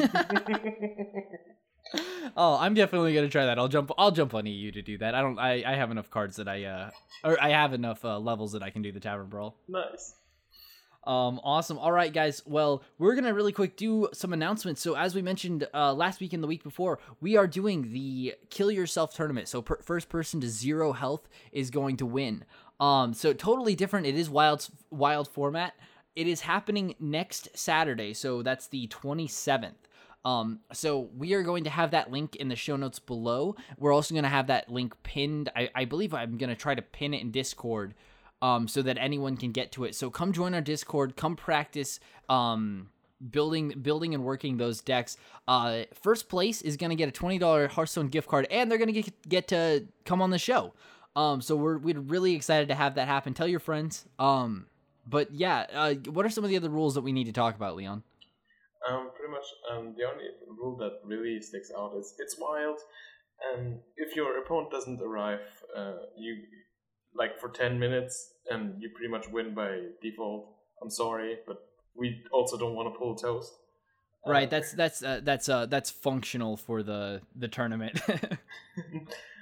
oh, 2.37 2.57
I'm 2.59 2.73
definitely 2.73 3.13
gonna 3.13 3.29
try 3.29 3.45
that. 3.45 3.57
I'll 3.59 3.67
jump. 3.67 3.91
I'll 3.97 4.11
jump 4.11 4.33
on 4.33 4.45
EU 4.45 4.71
to 4.71 4.81
do 4.81 4.97
that. 4.99 5.15
I 5.15 5.21
don't. 5.21 5.39
I, 5.39 5.63
I 5.65 5.75
have 5.75 5.91
enough 5.91 6.09
cards 6.09 6.37
that 6.37 6.47
I 6.47 6.63
uh, 6.65 6.89
or 7.23 7.41
I 7.41 7.49
have 7.49 7.73
enough 7.73 8.03
uh, 8.03 8.19
levels 8.19 8.53
that 8.53 8.63
I 8.63 8.69
can 8.69 8.81
do 8.81 8.91
the 8.91 8.99
tavern 8.99 9.27
brawl. 9.27 9.57
nice. 9.67 10.15
Um, 11.05 11.39
awesome. 11.43 11.77
All 11.77 11.91
right, 11.91 12.11
guys. 12.11 12.41
Well, 12.47 12.81
we're 12.97 13.13
gonna 13.13 13.33
really 13.33 13.51
quick 13.51 13.77
do 13.77 14.09
some 14.11 14.33
announcements. 14.33 14.81
So, 14.81 14.95
as 14.95 15.13
we 15.13 15.21
mentioned 15.21 15.67
uh, 15.71 15.93
last 15.93 16.19
week 16.19 16.33
and 16.33 16.41
the 16.41 16.47
week 16.47 16.63
before, 16.63 16.97
we 17.21 17.37
are 17.37 17.45
doing 17.45 17.93
the 17.93 18.33
Kill 18.49 18.71
Yourself 18.71 19.13
tournament. 19.13 19.47
So, 19.47 19.61
per- 19.61 19.81
first 19.83 20.09
person 20.09 20.41
to 20.41 20.49
zero 20.49 20.93
health 20.93 21.29
is 21.51 21.69
going 21.69 21.97
to 21.97 22.07
win. 22.07 22.43
Um, 22.79 23.13
so 23.13 23.33
totally 23.33 23.75
different. 23.75 24.05
It 24.05 24.15
is 24.15 24.29
wild, 24.29 24.67
wild 24.89 25.27
format. 25.27 25.73
It 26.15 26.27
is 26.27 26.41
happening 26.41 26.95
next 26.99 27.49
Saturday. 27.55 28.13
So 28.13 28.41
that's 28.41 28.67
the 28.67 28.87
twenty 28.87 29.27
seventh. 29.27 29.87
Um, 30.23 30.61
so 30.73 31.09
we 31.15 31.33
are 31.33 31.43
going 31.43 31.65
to 31.65 31.69
have 31.69 31.91
that 31.91 32.09
link 32.09 32.35
in 32.37 32.47
the 32.47 32.55
show 32.55 32.75
notes 32.75 32.97
below. 32.97 33.55
We're 33.77 33.93
also 33.93 34.15
going 34.15 34.23
to 34.23 34.29
have 34.29 34.47
that 34.47 34.71
link 34.71 34.95
pinned. 35.03 35.51
I, 35.55 35.69
I 35.75 35.85
believe 35.85 36.15
I'm 36.15 36.37
going 36.37 36.49
to 36.49 36.55
try 36.55 36.73
to 36.73 36.81
pin 36.81 37.13
it 37.13 37.21
in 37.21 37.29
Discord 37.29 37.93
um, 38.41 38.67
so 38.67 38.81
that 38.81 38.97
anyone 38.97 39.37
can 39.37 39.51
get 39.51 39.71
to 39.73 39.83
it. 39.83 39.93
So 39.93 40.09
come 40.09 40.33
join 40.33 40.55
our 40.55 40.61
Discord. 40.61 41.15
Come 41.15 41.35
practice 41.35 41.99
um, 42.27 42.89
building, 43.29 43.69
building 43.83 44.15
and 44.15 44.23
working 44.23 44.57
those 44.57 44.81
decks. 44.81 45.15
Uh, 45.47 45.83
first 45.93 46.27
place 46.27 46.63
is 46.63 46.75
going 46.75 46.89
to 46.89 46.95
get 46.95 47.07
a 47.07 47.11
twenty 47.11 47.37
dollar 47.37 47.67
Hearthstone 47.67 48.07
gift 48.07 48.27
card, 48.27 48.47
and 48.49 48.71
they're 48.71 48.79
going 48.79 48.91
to 48.91 49.01
get 49.01 49.29
get 49.29 49.47
to 49.49 49.85
come 50.05 50.23
on 50.23 50.31
the 50.31 50.39
show. 50.39 50.73
Um, 51.15 51.39
so 51.39 51.55
we're 51.55 51.77
we're 51.77 51.99
really 51.99 52.33
excited 52.33 52.69
to 52.69 52.75
have 52.75 52.95
that 52.95 53.07
happen. 53.07 53.35
Tell 53.35 53.47
your 53.47 53.59
friends. 53.59 54.05
Um, 54.17 54.65
but 55.05 55.31
yeah, 55.31 55.65
uh, 55.73 55.93
what 56.11 56.25
are 56.25 56.29
some 56.29 56.43
of 56.43 56.49
the 56.49 56.57
other 56.57 56.69
rules 56.69 56.95
that 56.95 57.01
we 57.01 57.11
need 57.11 57.25
to 57.25 57.31
talk 57.31 57.55
about, 57.55 57.75
Leon? 57.75 58.03
Um, 58.89 59.09
pretty 59.15 59.31
much. 59.31 59.45
Um, 59.71 59.95
the 59.97 60.03
only 60.05 60.25
rule 60.47 60.77
that 60.77 60.99
really 61.03 61.41
sticks 61.41 61.71
out 61.77 61.93
is 61.97 62.13
it's 62.19 62.37
wild, 62.39 62.79
and 63.53 63.79
if 63.97 64.15
your 64.15 64.37
opponent 64.39 64.71
doesn't 64.71 65.01
arrive, 65.01 65.41
uh, 65.75 65.93
you 66.17 66.43
like 67.15 67.39
for 67.39 67.49
ten 67.49 67.79
minutes, 67.79 68.33
and 68.49 68.81
you 68.81 68.89
pretty 68.95 69.11
much 69.11 69.27
win 69.29 69.53
by 69.55 69.79
default. 70.01 70.55
I'm 70.81 70.89
sorry, 70.89 71.37
but 71.47 71.57
we 71.95 72.23
also 72.31 72.57
don't 72.57 72.75
want 72.75 72.93
to 72.93 72.97
pull 72.99 73.15
toast. 73.15 73.51
Right, 74.27 74.49
that's 74.49 74.73
that's 74.73 75.03
uh, 75.03 75.21
that's 75.23 75.49
uh 75.49 75.67
that's 75.67 75.91
functional 75.91 76.57
for 76.57 76.81
the 76.81 77.21
the 77.35 77.47
tournament. 77.47 77.99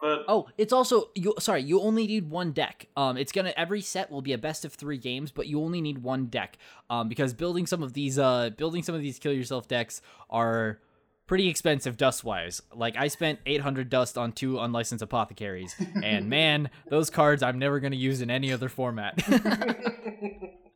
But 0.00 0.24
Oh, 0.28 0.48
it's 0.56 0.72
also 0.72 1.10
you. 1.14 1.34
Sorry, 1.38 1.62
you 1.62 1.80
only 1.80 2.06
need 2.06 2.30
one 2.30 2.52
deck. 2.52 2.86
Um, 2.96 3.16
it's 3.16 3.32
gonna 3.32 3.52
every 3.56 3.80
set 3.80 4.10
will 4.10 4.22
be 4.22 4.32
a 4.32 4.38
best 4.38 4.64
of 4.64 4.72
three 4.72 4.98
games, 4.98 5.30
but 5.30 5.46
you 5.46 5.60
only 5.60 5.80
need 5.80 5.98
one 5.98 6.26
deck. 6.26 6.58
Um, 6.88 7.08
because 7.08 7.34
building 7.34 7.66
some 7.66 7.82
of 7.82 7.92
these, 7.92 8.18
uh, 8.18 8.50
building 8.56 8.82
some 8.82 8.94
of 8.94 9.00
these 9.00 9.18
kill 9.18 9.32
yourself 9.32 9.68
decks 9.68 10.00
are 10.30 10.78
pretty 11.26 11.48
expensive 11.48 11.96
dust 11.96 12.24
wise. 12.24 12.62
Like 12.74 12.96
I 12.96 13.08
spent 13.08 13.38
800 13.44 13.90
dust 13.90 14.16
on 14.16 14.32
two 14.32 14.58
unlicensed 14.58 15.02
apothecaries, 15.02 15.74
and 16.02 16.28
man, 16.28 16.70
those 16.88 17.10
cards 17.10 17.42
I'm 17.42 17.58
never 17.58 17.80
gonna 17.80 17.96
use 17.96 18.20
in 18.20 18.30
any 18.30 18.52
other 18.52 18.68
format. 18.68 19.18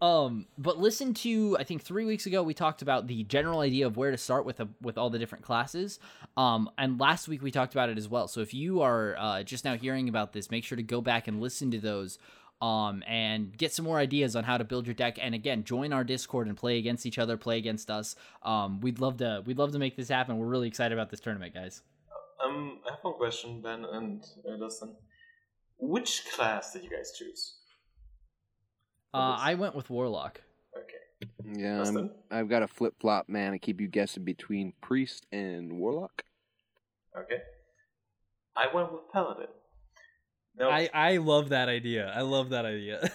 Um, 0.00 0.46
but 0.56 0.78
listen 0.78 1.12
to 1.14 1.56
I 1.58 1.64
think 1.64 1.82
three 1.82 2.04
weeks 2.04 2.26
ago 2.26 2.42
we 2.42 2.54
talked 2.54 2.82
about 2.82 3.08
the 3.08 3.24
general 3.24 3.60
idea 3.60 3.86
of 3.86 3.96
where 3.96 4.12
to 4.12 4.16
start 4.16 4.44
with 4.44 4.60
a, 4.60 4.68
with 4.80 4.96
all 4.96 5.10
the 5.10 5.18
different 5.18 5.44
classes. 5.44 5.98
Um, 6.38 6.70
and 6.78 7.00
last 7.00 7.26
week 7.26 7.42
we 7.42 7.50
talked 7.50 7.74
about 7.74 7.88
it 7.88 7.98
as 7.98 8.08
well. 8.08 8.28
So 8.28 8.40
if 8.40 8.54
you 8.54 8.80
are 8.80 9.16
uh, 9.18 9.42
just 9.42 9.64
now 9.64 9.76
hearing 9.76 10.08
about 10.08 10.32
this, 10.32 10.52
make 10.52 10.62
sure 10.62 10.76
to 10.76 10.84
go 10.84 11.00
back 11.00 11.26
and 11.26 11.40
listen 11.40 11.72
to 11.72 11.80
those. 11.80 12.18
Um, 12.60 13.04
and 13.06 13.56
get 13.56 13.72
some 13.72 13.84
more 13.84 13.98
ideas 13.98 14.34
on 14.34 14.42
how 14.42 14.58
to 14.58 14.64
build 14.64 14.86
your 14.86 14.94
deck. 14.94 15.16
And 15.20 15.32
again, 15.32 15.62
join 15.62 15.92
our 15.92 16.02
Discord 16.02 16.48
and 16.48 16.56
play 16.56 16.78
against 16.78 17.06
each 17.06 17.16
other, 17.16 17.36
play 17.36 17.56
against 17.56 17.88
us. 17.88 18.16
Um, 18.42 18.80
we'd 18.80 18.98
love 18.98 19.18
to 19.18 19.44
we'd 19.46 19.58
love 19.58 19.70
to 19.72 19.78
make 19.78 19.96
this 19.96 20.08
happen. 20.08 20.38
We're 20.38 20.46
really 20.46 20.66
excited 20.66 20.92
about 20.92 21.08
this 21.08 21.20
tournament, 21.20 21.54
guys. 21.54 21.82
um, 22.44 22.80
I 22.84 22.90
have 22.90 22.98
one 23.02 23.14
question, 23.14 23.60
Ben 23.62 23.84
and 23.84 24.24
uh, 24.44 24.56
Dustin. 24.56 24.96
Which 25.78 26.24
class 26.34 26.72
did 26.72 26.82
you 26.82 26.90
guys 26.90 27.12
choose? 27.16 27.58
Uh, 29.14 29.36
I 29.38 29.54
went 29.54 29.76
with 29.76 29.88
Warlock. 29.88 30.40
Okay. 30.76 31.60
Yeah, 31.60 31.84
I'm, 31.84 32.10
I've 32.30 32.48
got 32.48 32.64
a 32.64 32.68
flip 32.68 32.94
flop, 33.00 33.28
man. 33.28 33.54
I 33.54 33.58
keep 33.58 33.80
you 33.80 33.86
guessing 33.86 34.24
between 34.24 34.72
priest 34.80 35.26
and 35.32 35.78
warlock. 35.78 36.24
Okay. 37.24 37.42
I 38.56 38.74
went 38.74 38.92
with 38.92 39.02
Paladin. 39.12 39.46
No, 40.58 40.70
I 40.70 40.88
I 40.92 41.16
love 41.18 41.50
that 41.50 41.68
idea. 41.68 42.12
I 42.14 42.22
love 42.22 42.50
that 42.50 42.64
idea. 42.64 43.08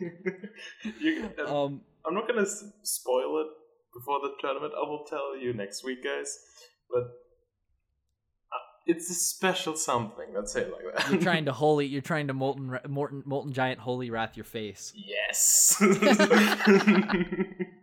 you, 1.00 1.30
um, 1.46 1.54
um, 1.54 1.80
I'm 2.06 2.14
not 2.14 2.26
gonna 2.26 2.46
spoil 2.82 3.40
it 3.40 3.48
before 3.94 4.20
the 4.20 4.32
tournament. 4.40 4.72
I 4.74 4.88
will 4.88 5.04
tell 5.08 5.36
you 5.36 5.52
next 5.52 5.84
week, 5.84 6.02
guys. 6.02 6.38
But 6.90 7.02
uh, 7.02 8.64
it's 8.86 9.10
a 9.10 9.14
special 9.14 9.76
something. 9.76 10.28
Let's 10.34 10.52
say 10.52 10.62
it 10.62 10.72
like 10.72 10.84
that. 10.96 11.10
you're 11.12 11.20
trying 11.20 11.44
to 11.50 11.52
holy. 11.52 11.86
You're 11.86 12.00
trying 12.00 12.28
to 12.28 12.34
molten 12.34 12.78
molten 12.88 13.22
molten 13.26 13.52
giant 13.52 13.80
holy 13.80 14.10
wrath 14.10 14.36
your 14.36 14.44
face. 14.44 14.94
Yes. 14.96 15.82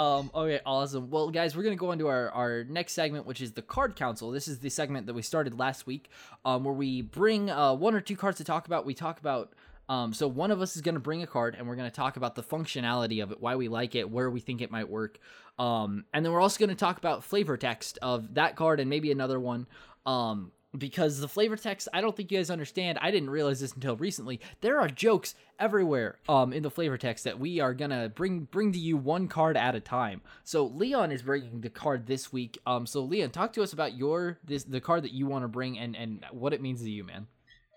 Um, 0.00 0.30
okay, 0.34 0.60
awesome. 0.64 1.10
Well, 1.10 1.28
guys, 1.28 1.54
we're 1.54 1.62
gonna 1.62 1.76
go 1.76 1.92
into 1.92 2.08
our, 2.08 2.30
our 2.30 2.64
next 2.64 2.94
segment, 2.94 3.26
which 3.26 3.42
is 3.42 3.52
the 3.52 3.60
card 3.60 3.96
council. 3.96 4.30
This 4.30 4.48
is 4.48 4.58
the 4.60 4.70
segment 4.70 5.06
that 5.06 5.12
we 5.12 5.20
started 5.20 5.58
last 5.58 5.86
week, 5.86 6.08
um, 6.42 6.64
where 6.64 6.72
we 6.72 7.02
bring 7.02 7.50
uh, 7.50 7.74
one 7.74 7.94
or 7.94 8.00
two 8.00 8.16
cards 8.16 8.38
to 8.38 8.44
talk 8.44 8.66
about. 8.66 8.86
We 8.86 8.94
talk 8.94 9.20
about 9.20 9.52
um, 9.90 10.14
so 10.14 10.26
one 10.26 10.50
of 10.52 10.62
us 10.62 10.74
is 10.74 10.80
gonna 10.80 11.00
bring 11.00 11.22
a 11.22 11.26
card, 11.26 11.54
and 11.54 11.68
we're 11.68 11.76
gonna 11.76 11.90
talk 11.90 12.16
about 12.16 12.34
the 12.34 12.42
functionality 12.42 13.22
of 13.22 13.30
it, 13.30 13.42
why 13.42 13.56
we 13.56 13.68
like 13.68 13.94
it, 13.94 14.10
where 14.10 14.30
we 14.30 14.40
think 14.40 14.62
it 14.62 14.70
might 14.70 14.88
work, 14.88 15.18
um, 15.58 16.06
and 16.14 16.24
then 16.24 16.32
we're 16.32 16.40
also 16.40 16.58
gonna 16.58 16.74
talk 16.74 16.96
about 16.96 17.22
flavor 17.22 17.58
text 17.58 17.98
of 18.00 18.32
that 18.36 18.56
card 18.56 18.80
and 18.80 18.88
maybe 18.88 19.12
another 19.12 19.38
one. 19.38 19.66
Um, 20.06 20.50
because 20.76 21.20
the 21.20 21.28
flavor 21.28 21.56
text, 21.56 21.88
I 21.92 22.00
don't 22.00 22.16
think 22.16 22.30
you 22.30 22.38
guys 22.38 22.50
understand. 22.50 22.98
I 23.00 23.10
didn't 23.10 23.30
realize 23.30 23.60
this 23.60 23.72
until 23.72 23.96
recently. 23.96 24.40
There 24.60 24.80
are 24.80 24.88
jokes 24.88 25.34
everywhere 25.58 26.16
um 26.28 26.52
in 26.54 26.62
the 26.62 26.70
flavor 26.70 26.96
text 26.96 27.24
that 27.24 27.38
we 27.38 27.60
are 27.60 27.74
gonna 27.74 28.08
bring 28.08 28.40
bring 28.40 28.72
to 28.72 28.78
you 28.78 28.96
one 28.96 29.28
card 29.28 29.56
at 29.56 29.74
a 29.74 29.80
time. 29.80 30.22
So 30.44 30.66
Leon 30.66 31.12
is 31.12 31.22
bringing 31.22 31.60
the 31.60 31.70
card 31.70 32.06
this 32.06 32.32
week. 32.32 32.58
Um, 32.66 32.86
so 32.86 33.02
Leon, 33.02 33.30
talk 33.30 33.52
to 33.54 33.62
us 33.62 33.72
about 33.72 33.96
your 33.96 34.38
this 34.44 34.64
the 34.64 34.80
card 34.80 35.04
that 35.04 35.12
you 35.12 35.26
want 35.26 35.44
to 35.44 35.48
bring 35.48 35.78
and 35.78 35.96
and 35.96 36.24
what 36.30 36.52
it 36.52 36.62
means 36.62 36.82
to 36.82 36.90
you, 36.90 37.04
man. 37.04 37.26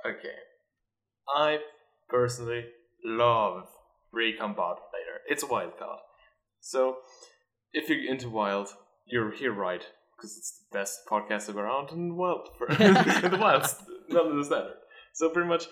okay. 0.06 0.36
I 1.36 1.60
personally 2.10 2.66
love 3.04 3.68
Recombobulator. 4.14 5.24
It's 5.28 5.44
a 5.44 5.48
wild 5.48 5.78
card. 5.80 6.00
So, 6.60 6.98
if 7.74 7.90
you're 7.90 8.06
into 8.06 8.30
wild, 8.30 8.70
you're 9.06 9.32
here 9.32 9.54
right 9.54 9.84
because 10.24 10.38
it's 10.38 10.62
the 10.72 10.78
best 10.78 11.02
podcast 11.06 11.54
around 11.54 11.92
in 11.92 12.16
wild 12.16 12.48
for 12.58 12.68
in 12.68 12.94
the 12.94 13.04
in 14.10 14.38
the 14.38 14.46
standard. 14.46 14.78
So 15.12 15.30
pretty 15.30 15.50
much, 15.50 15.68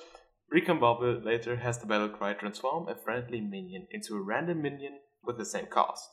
Recombobulator 0.54 1.58
has 1.58 1.78
the 1.78 1.86
battle 1.86 2.10
cry 2.10 2.34
transform 2.34 2.90
a 2.90 2.96
friendly 2.96 3.40
minion 3.40 3.88
into 3.92 4.16
a 4.16 4.22
random 4.22 4.62
minion 4.62 5.00
with 5.24 5.38
the 5.38 5.46
same 5.46 5.68
cost. 5.68 6.10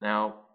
Now, 0.00 0.46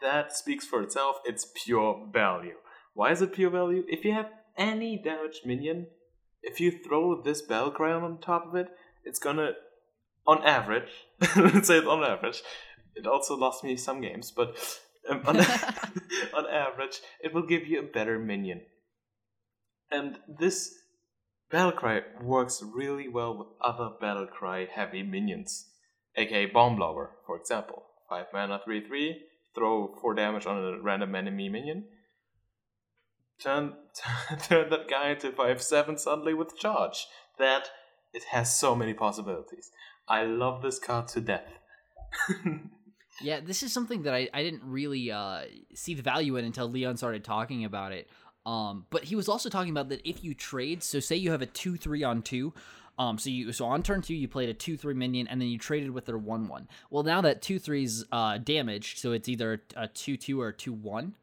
that 0.00 0.34
speaks 0.34 0.64
for 0.64 0.82
itself. 0.82 1.16
It's 1.26 1.52
pure 1.54 2.08
value. 2.10 2.56
Why 2.94 3.12
is 3.12 3.20
it 3.20 3.34
pure 3.34 3.50
value? 3.50 3.84
If 3.86 4.06
you 4.06 4.14
have 4.14 4.30
any 4.56 4.96
damaged 4.96 5.40
minion, 5.44 5.88
if 6.42 6.58
you 6.58 6.70
throw 6.70 7.20
this 7.20 7.42
battle 7.42 7.70
cry 7.70 7.92
on 7.92 8.18
top 8.18 8.46
of 8.46 8.54
it, 8.54 8.68
it's 9.04 9.18
gonna, 9.18 9.50
on 10.26 10.42
average, 10.42 10.88
let's 11.36 11.68
say 11.68 11.78
it 11.78 11.86
on 11.86 12.02
average, 12.02 12.42
it 12.94 13.06
also 13.06 13.36
lost 13.36 13.62
me 13.62 13.76
some 13.76 14.00
games, 14.00 14.32
but 14.34 14.56
um, 15.08 15.22
on, 15.26 15.36
on 16.34 16.46
average, 16.50 17.00
it 17.22 17.32
will 17.34 17.46
give 17.46 17.66
you 17.66 17.80
a 17.80 17.82
better 17.82 18.18
minion. 18.18 18.62
And 19.90 20.18
this 20.28 20.74
Battlecry 21.52 22.02
works 22.22 22.62
really 22.62 23.08
well 23.08 23.36
with 23.36 23.48
other 23.62 23.90
Battlecry 24.02 24.68
heavy 24.68 25.02
minions, 25.02 25.70
aka 26.16 26.46
Bomb 26.46 26.76
Blower, 26.76 27.12
for 27.26 27.36
example. 27.36 27.84
5 28.10 28.26
mana, 28.32 28.60
3 28.64 28.86
3, 28.86 29.20
throw 29.54 29.94
4 30.00 30.14
damage 30.14 30.46
on 30.46 30.56
a 30.58 30.80
random 30.82 31.14
enemy 31.14 31.48
minion. 31.48 31.84
Turn, 33.42 33.74
turn 34.42 34.68
that 34.70 34.88
guy 34.90 35.10
into 35.10 35.32
5 35.32 35.62
7 35.62 35.98
suddenly 35.98 36.34
with 36.34 36.56
charge. 36.56 37.06
That, 37.38 37.70
it 38.12 38.24
has 38.30 38.54
so 38.54 38.74
many 38.74 38.94
possibilities. 38.94 39.70
I 40.08 40.24
love 40.24 40.62
this 40.62 40.78
card 40.78 41.08
to 41.08 41.20
death. 41.20 41.58
Yeah, 43.20 43.40
this 43.40 43.62
is 43.62 43.72
something 43.72 44.02
that 44.02 44.14
I, 44.14 44.28
I 44.32 44.42
didn't 44.42 44.62
really 44.64 45.10
uh, 45.10 45.42
see 45.74 45.94
the 45.94 46.02
value 46.02 46.36
in 46.36 46.44
until 46.44 46.70
Leon 46.70 46.96
started 46.96 47.24
talking 47.24 47.64
about 47.64 47.92
it. 47.92 48.08
Um, 48.46 48.86
but 48.90 49.04
he 49.04 49.16
was 49.16 49.28
also 49.28 49.48
talking 49.48 49.70
about 49.70 49.88
that 49.90 50.08
if 50.08 50.24
you 50.24 50.34
trade, 50.34 50.82
so 50.82 51.00
say 51.00 51.16
you 51.16 51.32
have 51.32 51.42
a 51.42 51.46
two 51.46 51.76
three 51.76 52.02
on 52.02 52.22
two, 52.22 52.54
um, 52.98 53.18
so 53.18 53.28
you 53.28 53.52
so 53.52 53.66
on 53.66 53.82
turn 53.82 54.00
two 54.00 54.14
you 54.14 54.26
played 54.26 54.48
a 54.48 54.54
two 54.54 54.76
three 54.76 54.94
minion 54.94 55.28
and 55.28 55.40
then 55.40 55.48
you 55.48 55.58
traded 55.58 55.90
with 55.90 56.06
their 56.06 56.16
one 56.16 56.48
one. 56.48 56.68
Well, 56.90 57.02
now 57.02 57.20
that 57.20 57.42
two 57.42 57.58
three's 57.58 58.04
uh, 58.10 58.38
damaged, 58.38 58.98
so 58.98 59.12
it's 59.12 59.28
either 59.28 59.62
a 59.76 59.88
two 59.88 60.16
two 60.16 60.40
or 60.40 60.48
a 60.48 60.52
two 60.52 60.72
one. 60.72 61.14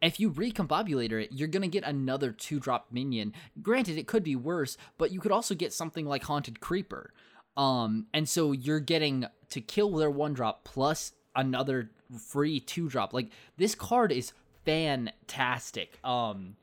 If 0.00 0.20
you 0.20 0.30
recombobulator 0.30 1.20
it, 1.20 1.32
you're 1.32 1.48
gonna 1.48 1.66
get 1.66 1.82
another 1.82 2.30
two 2.30 2.60
drop 2.60 2.86
minion. 2.92 3.32
Granted, 3.60 3.98
it 3.98 4.06
could 4.06 4.22
be 4.22 4.36
worse, 4.36 4.76
but 4.98 5.10
you 5.10 5.18
could 5.18 5.32
also 5.32 5.56
get 5.56 5.72
something 5.72 6.06
like 6.06 6.22
Haunted 6.24 6.60
Creeper. 6.60 7.12
Um, 7.56 8.06
and 8.14 8.28
so 8.28 8.52
you're 8.52 8.78
getting 8.78 9.26
to 9.50 9.60
kill 9.60 9.90
their 9.96 10.10
one 10.10 10.32
drop 10.32 10.62
plus 10.62 11.12
another 11.38 11.90
free 12.18 12.60
two 12.60 12.88
drop. 12.88 13.14
Like 13.14 13.30
this 13.56 13.74
card 13.74 14.12
is 14.12 14.32
fantastic. 14.64 15.98
Um, 16.04 16.56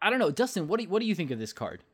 I 0.00 0.10
don't 0.10 0.18
know, 0.18 0.32
Dustin. 0.32 0.66
What 0.66 0.78
do 0.78 0.84
you, 0.84 0.88
what 0.88 1.00
do 1.00 1.06
you 1.06 1.14
think 1.14 1.30
of 1.30 1.38
this 1.38 1.52
card? 1.52 1.84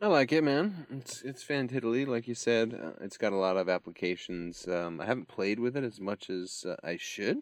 I 0.00 0.06
like 0.08 0.32
it, 0.32 0.44
man. 0.44 0.86
It's 0.90 1.22
it's 1.22 1.42
fantiddly, 1.42 2.06
like 2.06 2.28
you 2.28 2.34
said. 2.34 2.78
Uh, 2.80 2.92
it's 3.00 3.16
got 3.16 3.32
a 3.32 3.36
lot 3.36 3.56
of 3.56 3.68
applications. 3.68 4.68
Um, 4.68 5.00
I 5.00 5.06
haven't 5.06 5.28
played 5.28 5.58
with 5.58 5.76
it 5.76 5.84
as 5.84 6.00
much 6.00 6.28
as 6.28 6.64
uh, 6.68 6.76
I 6.84 6.96
should, 6.98 7.38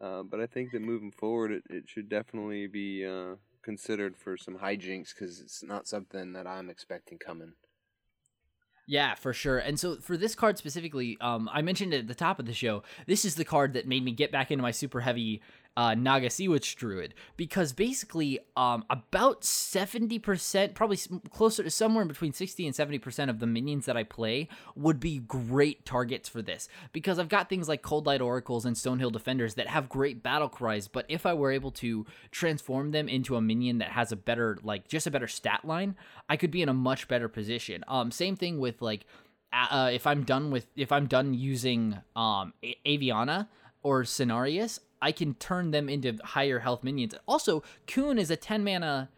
uh, 0.00 0.22
but 0.22 0.40
I 0.40 0.46
think 0.46 0.70
that 0.70 0.82
moving 0.82 1.10
forward, 1.10 1.50
it, 1.50 1.64
it 1.68 1.88
should 1.88 2.08
definitely 2.08 2.68
be 2.68 3.04
uh, 3.04 3.34
considered 3.62 4.16
for 4.16 4.36
some 4.36 4.58
hijinks 4.58 5.12
because 5.14 5.40
it's 5.40 5.64
not 5.64 5.88
something 5.88 6.32
that 6.34 6.46
I'm 6.46 6.70
expecting 6.70 7.18
coming. 7.18 7.54
Yeah, 8.86 9.16
for 9.16 9.32
sure. 9.32 9.58
And 9.58 9.78
so 9.80 9.96
for 9.96 10.16
this 10.16 10.36
card 10.36 10.58
specifically, 10.58 11.18
um, 11.20 11.50
I 11.52 11.60
mentioned 11.60 11.92
it 11.92 11.98
at 11.98 12.06
the 12.06 12.14
top 12.14 12.38
of 12.38 12.46
the 12.46 12.52
show. 12.52 12.84
This 13.06 13.24
is 13.24 13.34
the 13.34 13.44
card 13.44 13.72
that 13.72 13.88
made 13.88 14.04
me 14.04 14.12
get 14.12 14.30
back 14.30 14.50
into 14.52 14.62
my 14.62 14.70
super 14.70 15.00
heavy 15.00 15.42
uh, 15.76 15.94
Naga 15.94 16.30
Sea 16.30 16.48
Witch 16.48 16.76
Druid 16.76 17.14
because 17.36 17.72
basically, 17.72 18.40
um, 18.56 18.84
about 18.88 19.44
seventy 19.44 20.18
percent, 20.18 20.74
probably 20.74 20.98
closer 21.30 21.62
to 21.62 21.70
somewhere 21.70 22.02
in 22.02 22.08
between 22.08 22.32
sixty 22.32 22.66
and 22.66 22.74
seventy 22.74 22.98
percent 22.98 23.30
of 23.30 23.38
the 23.38 23.46
minions 23.46 23.86
that 23.86 23.96
I 23.96 24.04
play 24.04 24.48
would 24.74 24.98
be 25.00 25.18
great 25.18 25.84
targets 25.84 26.28
for 26.28 26.42
this 26.42 26.68
because 26.92 27.18
I've 27.18 27.28
got 27.28 27.48
things 27.48 27.68
like 27.68 27.82
Coldlight 27.82 28.20
Oracles 28.20 28.64
and 28.64 28.74
Stonehill 28.76 29.12
Defenders 29.12 29.54
that 29.54 29.68
have 29.68 29.88
great 29.88 30.22
battle 30.22 30.48
cries. 30.48 30.88
But 30.88 31.06
if 31.08 31.26
I 31.26 31.34
were 31.34 31.52
able 31.52 31.70
to 31.72 32.06
transform 32.30 32.92
them 32.92 33.08
into 33.08 33.36
a 33.36 33.40
minion 33.40 33.78
that 33.78 33.90
has 33.90 34.12
a 34.12 34.16
better, 34.16 34.58
like 34.62 34.88
just 34.88 35.06
a 35.06 35.10
better 35.10 35.28
stat 35.28 35.64
line, 35.64 35.96
I 36.28 36.36
could 36.36 36.50
be 36.50 36.62
in 36.62 36.68
a 36.68 36.74
much 36.74 37.08
better 37.08 37.28
position. 37.28 37.84
Um, 37.88 38.10
same 38.10 38.36
thing 38.36 38.58
with 38.58 38.80
like 38.80 39.06
uh, 39.52 39.90
if 39.92 40.06
I'm 40.06 40.24
done 40.24 40.50
with 40.50 40.66
if 40.76 40.92
I'm 40.92 41.06
done 41.06 41.34
using 41.34 41.98
um 42.14 42.52
A- 42.62 42.76
Aviana 42.86 43.48
or 43.82 44.02
Cenarius, 44.02 44.80
I 45.00 45.12
can 45.12 45.34
turn 45.34 45.70
them 45.70 45.88
into 45.88 46.18
higher 46.24 46.60
health 46.60 46.82
minions. 46.82 47.14
Also, 47.26 47.62
Kun 47.86 48.18
is 48.18 48.30
a 48.30 48.36
10 48.36 48.64
mana 48.64 49.08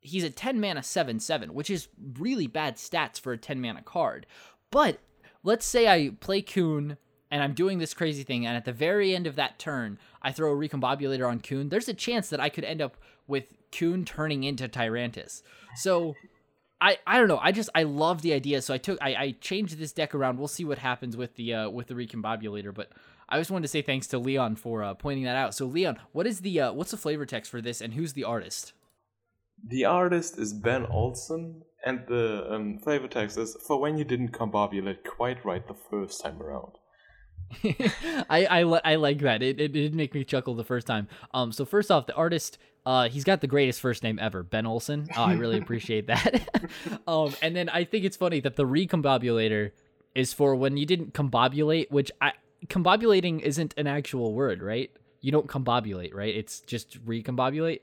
he's 0.00 0.24
a 0.24 0.30
10 0.30 0.60
mana 0.60 0.82
7 0.82 1.18
7, 1.18 1.54
which 1.54 1.70
is 1.70 1.88
really 2.18 2.46
bad 2.46 2.76
stats 2.76 3.18
for 3.18 3.32
a 3.32 3.38
10 3.38 3.60
mana 3.60 3.82
card. 3.82 4.26
But 4.70 4.98
let's 5.42 5.66
say 5.66 5.88
I 5.88 6.10
play 6.20 6.42
Kun 6.42 6.98
and 7.30 7.42
I'm 7.42 7.54
doing 7.54 7.78
this 7.78 7.94
crazy 7.94 8.22
thing, 8.22 8.46
and 8.46 8.56
at 8.56 8.64
the 8.64 8.72
very 8.72 9.12
end 9.12 9.26
of 9.26 9.34
that 9.36 9.58
turn, 9.58 9.98
I 10.22 10.30
throw 10.30 10.52
a 10.52 10.56
recombobulator 10.56 11.28
on 11.28 11.40
Kun, 11.40 11.68
there's 11.68 11.88
a 11.88 11.94
chance 11.94 12.28
that 12.28 12.38
I 12.38 12.48
could 12.48 12.62
end 12.62 12.80
up 12.80 12.96
with 13.26 13.54
Kun 13.72 14.04
turning 14.04 14.44
into 14.44 14.68
Tyrantus. 14.68 15.42
So 15.74 16.14
I 16.80 16.98
I 17.06 17.18
don't 17.18 17.28
know. 17.28 17.40
I 17.42 17.50
just 17.50 17.70
I 17.74 17.84
love 17.84 18.22
the 18.22 18.34
idea. 18.34 18.62
So 18.62 18.74
I 18.74 18.78
took 18.78 18.98
I, 19.02 19.14
I 19.14 19.34
changed 19.40 19.78
this 19.78 19.92
deck 19.92 20.14
around. 20.14 20.38
We'll 20.38 20.48
see 20.48 20.64
what 20.64 20.78
happens 20.78 21.16
with 21.16 21.34
the 21.34 21.54
uh, 21.54 21.70
with 21.70 21.88
the 21.88 21.94
recombobulator, 21.94 22.72
but 22.72 22.92
I 23.28 23.38
just 23.38 23.50
wanted 23.50 23.62
to 23.62 23.68
say 23.68 23.82
thanks 23.82 24.06
to 24.08 24.18
Leon 24.18 24.56
for 24.56 24.82
uh, 24.82 24.94
pointing 24.94 25.24
that 25.24 25.36
out. 25.36 25.54
So 25.54 25.66
Leon, 25.66 25.98
what 26.12 26.26
is 26.26 26.40
the 26.40 26.60
uh, 26.60 26.72
what's 26.72 26.90
the 26.90 26.96
flavor 26.96 27.26
text 27.26 27.50
for 27.50 27.60
this, 27.60 27.80
and 27.80 27.94
who's 27.94 28.12
the 28.12 28.24
artist? 28.24 28.72
The 29.66 29.84
artist 29.84 30.38
is 30.38 30.52
Ben 30.52 30.84
Olson, 30.86 31.62
and 31.84 32.04
the 32.06 32.52
um, 32.52 32.78
flavor 32.78 33.08
text 33.08 33.38
is 33.38 33.56
for 33.66 33.80
when 33.80 33.96
you 33.96 34.04
didn't 34.04 34.32
combobulate 34.32 35.04
quite 35.04 35.44
right 35.44 35.66
the 35.66 35.74
first 35.74 36.22
time 36.22 36.42
around. 36.42 36.72
I 38.28 38.46
I, 38.46 38.62
li- 38.64 38.80
I 38.84 38.96
like 38.96 39.20
that. 39.20 39.42
It, 39.42 39.60
it 39.60 39.72
did 39.72 39.94
make 39.94 40.14
me 40.14 40.24
chuckle 40.24 40.54
the 40.54 40.64
first 40.64 40.86
time. 40.86 41.08
Um, 41.32 41.52
so 41.52 41.64
first 41.64 41.90
off, 41.90 42.06
the 42.06 42.14
artist, 42.14 42.58
uh, 42.84 43.08
he's 43.08 43.24
got 43.24 43.40
the 43.40 43.46
greatest 43.46 43.80
first 43.80 44.02
name 44.02 44.18
ever, 44.18 44.42
Ben 44.42 44.66
Olson. 44.66 45.08
Oh, 45.16 45.22
I 45.22 45.34
really 45.34 45.58
appreciate 45.62 46.06
that. 46.08 46.48
um, 47.06 47.34
and 47.42 47.54
then 47.54 47.68
I 47.68 47.84
think 47.84 48.04
it's 48.04 48.16
funny 48.16 48.40
that 48.40 48.56
the 48.56 48.64
recombobulator 48.64 49.72
is 50.14 50.32
for 50.32 50.54
when 50.54 50.76
you 50.76 50.86
didn't 50.86 51.12
combobulate, 51.14 51.90
which 51.90 52.10
I 52.20 52.32
combobulating 52.68 53.40
isn't 53.40 53.74
an 53.76 53.86
actual 53.86 54.34
word, 54.34 54.62
right? 54.62 54.90
You 55.20 55.32
don't 55.32 55.46
combobulate, 55.46 56.14
right? 56.14 56.34
It's 56.34 56.60
just 56.60 57.04
recombobulate. 57.06 57.80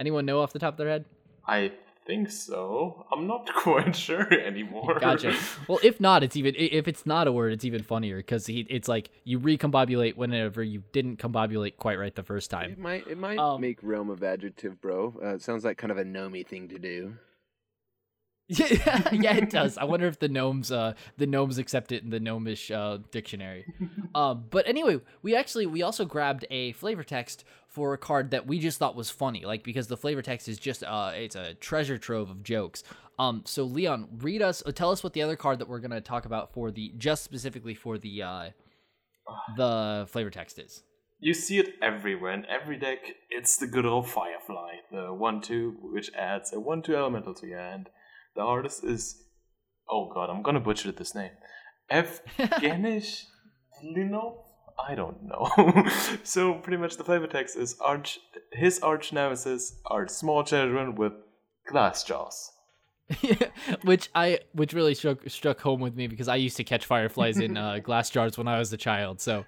Anyone 0.00 0.26
know 0.26 0.40
off 0.40 0.52
the 0.52 0.58
top 0.58 0.74
of 0.74 0.78
their 0.78 0.88
head? 0.88 1.04
I 1.46 1.72
think 2.06 2.30
so. 2.30 3.06
I'm 3.12 3.26
not 3.26 3.52
quite 3.54 3.94
sure 3.96 4.32
anymore. 4.32 4.98
Gotcha. 4.98 5.34
Well, 5.66 5.78
if 5.82 6.00
not, 6.00 6.22
it's 6.22 6.36
even 6.36 6.54
if 6.56 6.86
it's 6.88 7.04
not 7.06 7.26
a 7.26 7.32
word, 7.32 7.52
it's 7.52 7.64
even 7.64 7.82
funnier 7.82 8.16
because 8.18 8.48
it's 8.48 8.88
like 8.88 9.10
you 9.24 9.40
recombobulate 9.40 10.16
whenever 10.16 10.62
you 10.62 10.82
didn't 10.92 11.18
combobulate 11.18 11.76
quite 11.76 11.98
right 11.98 12.14
the 12.14 12.22
first 12.22 12.50
time. 12.50 12.72
It 12.72 12.78
might 12.78 13.06
it 13.06 13.18
might 13.18 13.38
Um, 13.38 13.60
make 13.60 13.78
realm 13.82 14.10
of 14.10 14.22
adjective, 14.22 14.80
bro. 14.80 15.14
Uh, 15.22 15.34
it 15.34 15.42
sounds 15.42 15.64
like 15.64 15.78
kind 15.78 15.90
of 15.90 15.98
a 15.98 16.04
gnomey 16.04 16.44
thing 16.44 16.68
to 16.68 16.78
do. 16.78 17.14
Yeah, 18.48 19.10
yeah, 19.12 19.34
it 19.34 19.50
does. 19.50 19.76
I 19.76 19.84
wonder 19.92 20.06
if 20.06 20.18
the 20.18 20.28
gnomes, 20.28 20.72
uh, 20.72 20.94
the 21.18 21.26
gnomes 21.26 21.58
accept 21.58 21.92
it 21.92 22.02
in 22.02 22.10
the 22.10 22.18
gnomish 22.18 22.70
uh, 22.70 22.98
dictionary. 23.10 23.66
um, 24.14 24.46
but 24.50 24.66
anyway, 24.66 25.00
we 25.22 25.36
actually 25.36 25.66
we 25.66 25.82
also 25.82 26.04
grabbed 26.04 26.46
a 26.50 26.72
flavor 26.72 27.04
text 27.04 27.44
for 27.68 27.92
a 27.92 27.98
card 27.98 28.30
that 28.30 28.46
we 28.46 28.58
just 28.58 28.78
thought 28.78 28.96
was 28.96 29.10
funny, 29.10 29.44
like 29.44 29.62
because 29.62 29.88
the 29.88 29.96
flavor 29.96 30.22
text 30.22 30.48
is 30.48 30.58
just 30.58 30.82
uh, 30.82 31.12
it's 31.14 31.36
a 31.36 31.54
treasure 31.54 31.98
trove 31.98 32.30
of 32.30 32.42
jokes. 32.42 32.82
Um, 33.18 33.42
so 33.44 33.64
Leon, 33.64 34.08
read 34.20 34.42
us, 34.42 34.62
uh, 34.64 34.72
tell 34.72 34.90
us 34.90 35.02
what 35.04 35.12
the 35.12 35.22
other 35.22 35.36
card 35.36 35.58
that 35.58 35.68
we're 35.68 35.80
gonna 35.80 36.00
talk 36.00 36.24
about 36.24 36.52
for 36.52 36.70
the 36.70 36.94
just 36.96 37.24
specifically 37.24 37.74
for 37.74 37.98
the 37.98 38.22
uh, 38.22 38.50
the 39.56 40.06
flavor 40.08 40.30
text 40.30 40.58
is. 40.58 40.82
You 41.20 41.34
see 41.34 41.58
it 41.58 41.74
everywhere 41.82 42.32
in 42.32 42.46
every 42.46 42.78
deck. 42.78 42.98
It's 43.28 43.56
the 43.56 43.66
good 43.66 43.84
old 43.84 44.08
Firefly, 44.08 44.74
the 44.92 45.12
one-two, 45.12 45.76
which 45.82 46.12
adds 46.14 46.52
a 46.52 46.60
one-two 46.60 46.94
elemental 46.94 47.34
to 47.34 47.46
your 47.46 47.58
hand. 47.58 47.90
The 48.38 48.44
artist 48.44 48.84
is, 48.84 49.20
oh 49.90 50.08
god, 50.14 50.30
I'm 50.30 50.42
gonna 50.42 50.60
butcher 50.60 50.92
this 50.92 51.12
name. 51.12 51.32
Evgenish 51.90 53.24
Linov. 53.84 54.36
I 54.78 54.94
don't 54.94 55.24
know. 55.24 55.50
so 56.22 56.54
pretty 56.54 56.76
much 56.76 56.98
the 56.98 57.02
flavor 57.02 57.26
text 57.26 57.56
is 57.56 57.76
arch. 57.80 58.20
His 58.52 58.78
arch 58.78 59.12
nemesis 59.12 59.80
are 59.86 60.06
small 60.06 60.44
children 60.44 60.94
with 60.94 61.14
glass 61.66 62.04
jaws. 62.04 62.52
which 63.82 64.08
I 64.14 64.38
which 64.52 64.72
really 64.72 64.94
struck 64.94 65.28
struck 65.28 65.60
home 65.60 65.80
with 65.80 65.96
me 65.96 66.06
because 66.06 66.28
I 66.28 66.36
used 66.36 66.58
to 66.58 66.64
catch 66.64 66.86
fireflies 66.86 67.40
in 67.40 67.56
uh, 67.56 67.80
glass 67.80 68.08
jars 68.08 68.38
when 68.38 68.46
I 68.46 68.60
was 68.60 68.72
a 68.72 68.76
child. 68.76 69.20
So, 69.20 69.46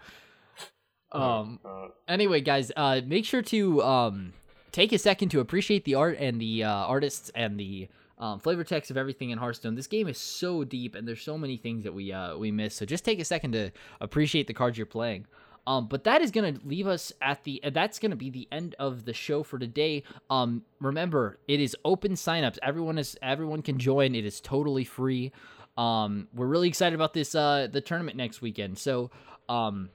um, 1.12 1.60
Uh, 1.64 1.88
anyway, 2.08 2.40
guys, 2.40 2.72
uh, 2.76 3.02
make 3.06 3.24
sure 3.24 3.42
to 3.42 3.82
um 3.84 4.32
take 4.72 4.92
a 4.92 4.98
second 4.98 5.28
to 5.28 5.38
appreciate 5.38 5.84
the 5.84 5.94
art 5.94 6.16
and 6.18 6.40
the 6.40 6.64
uh, 6.64 6.72
artists 6.72 7.30
and 7.36 7.60
the 7.60 7.88
um, 8.20 8.38
flavor 8.38 8.62
text 8.62 8.90
of 8.90 8.96
everything 8.96 9.30
in 9.30 9.38
Hearthstone. 9.38 9.74
This 9.74 9.86
game 9.86 10.06
is 10.06 10.18
so 10.18 10.62
deep 10.62 10.94
and 10.94 11.08
there's 11.08 11.22
so 11.22 11.36
many 11.36 11.56
things 11.56 11.84
that 11.84 11.94
we 11.94 12.12
uh 12.12 12.36
we 12.36 12.50
miss. 12.52 12.74
So 12.76 12.84
just 12.84 13.04
take 13.04 13.18
a 13.18 13.24
second 13.24 13.52
to 13.52 13.70
appreciate 14.00 14.46
the 14.46 14.54
cards 14.54 14.78
you're 14.78 14.86
playing. 14.86 15.26
Um, 15.66 15.88
but 15.88 16.04
that 16.04 16.22
is 16.22 16.30
gonna 16.30 16.54
leave 16.64 16.86
us 16.86 17.12
at 17.20 17.44
the. 17.44 17.62
Uh, 17.62 17.70
that's 17.70 17.98
gonna 17.98 18.16
be 18.16 18.30
the 18.30 18.48
end 18.52 18.74
of 18.78 19.04
the 19.04 19.12
show 19.12 19.42
for 19.42 19.58
today. 19.58 20.04
Um, 20.28 20.62
remember, 20.80 21.38
it 21.48 21.60
is 21.60 21.76
open 21.84 22.12
signups. 22.12 22.58
Everyone 22.62 22.98
is 22.98 23.16
everyone 23.22 23.62
can 23.62 23.78
join. 23.78 24.14
It 24.14 24.24
is 24.24 24.40
totally 24.40 24.84
free. 24.84 25.32
Um, 25.76 26.28
we're 26.34 26.46
really 26.46 26.68
excited 26.68 26.94
about 26.94 27.14
this. 27.14 27.34
Uh, 27.34 27.68
the 27.70 27.80
tournament 27.80 28.16
next 28.16 28.42
weekend. 28.42 28.78
So, 28.78 29.10
um, 29.48 29.90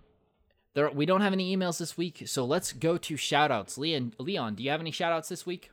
there 0.76 0.90
we 0.90 1.06
don't 1.06 1.22
have 1.22 1.34
any 1.34 1.56
emails 1.56 1.80
this 1.80 1.98
week. 1.98 2.24
So 2.26 2.46
let's 2.46 2.72
go 2.74 2.98
to 2.98 3.16
shoutouts. 3.16 3.78
Leon, 3.78 4.14
Leon, 4.20 4.56
do 4.56 4.64
you 4.64 4.70
have 4.72 4.82
any 4.82 4.92
shoutouts 4.92 5.28
this 5.28 5.46
week? 5.46 5.72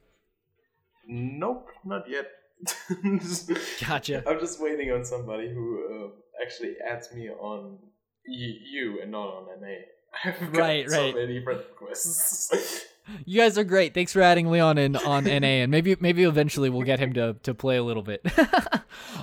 nope, 1.06 1.68
not 1.84 2.08
yet. 2.08 2.26
Gotcha. 3.86 4.22
I'm 4.26 4.38
just 4.40 4.60
waiting 4.60 4.90
on 4.92 5.04
somebody 5.04 5.48
who 5.52 6.12
uh, 6.14 6.42
actually 6.42 6.74
adds 6.88 7.12
me 7.12 7.28
on 7.30 7.78
y- 8.26 8.58
you 8.72 9.00
and 9.02 9.10
not 9.10 9.26
on 9.28 9.46
NA. 9.60 9.66
I've 10.24 10.52
got 10.52 10.58
Right, 10.60 10.90
so 10.90 10.96
right. 11.02 11.14
many 11.14 11.42
friend 11.42 11.60
requests. 11.70 12.84
You 13.26 13.40
guys 13.40 13.58
are 13.58 13.64
great. 13.64 13.94
Thanks 13.94 14.12
for 14.12 14.22
adding 14.22 14.48
Leon 14.48 14.78
in 14.78 14.94
on 14.94 15.24
NA, 15.24 15.64
and 15.66 15.72
maybe 15.72 15.96
maybe 15.98 16.22
eventually 16.22 16.70
we'll 16.70 16.86
get 16.86 17.00
him 17.00 17.12
to 17.14 17.34
to 17.42 17.52
play 17.52 17.76
a 17.76 17.82
little 17.82 18.04
bit. 18.04 18.24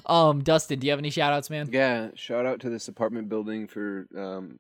um, 0.05 0.43
Dustin, 0.43 0.79
do 0.79 0.85
you 0.87 0.91
have 0.91 0.99
any 0.99 1.09
shoutouts, 1.09 1.49
man? 1.49 1.69
Yeah, 1.71 2.09
shout 2.13 2.45
out 2.45 2.59
to 2.59 2.69
this 2.69 2.89
apartment 2.89 3.29
building 3.29 3.69
for 3.69 4.05
um, 4.17 4.59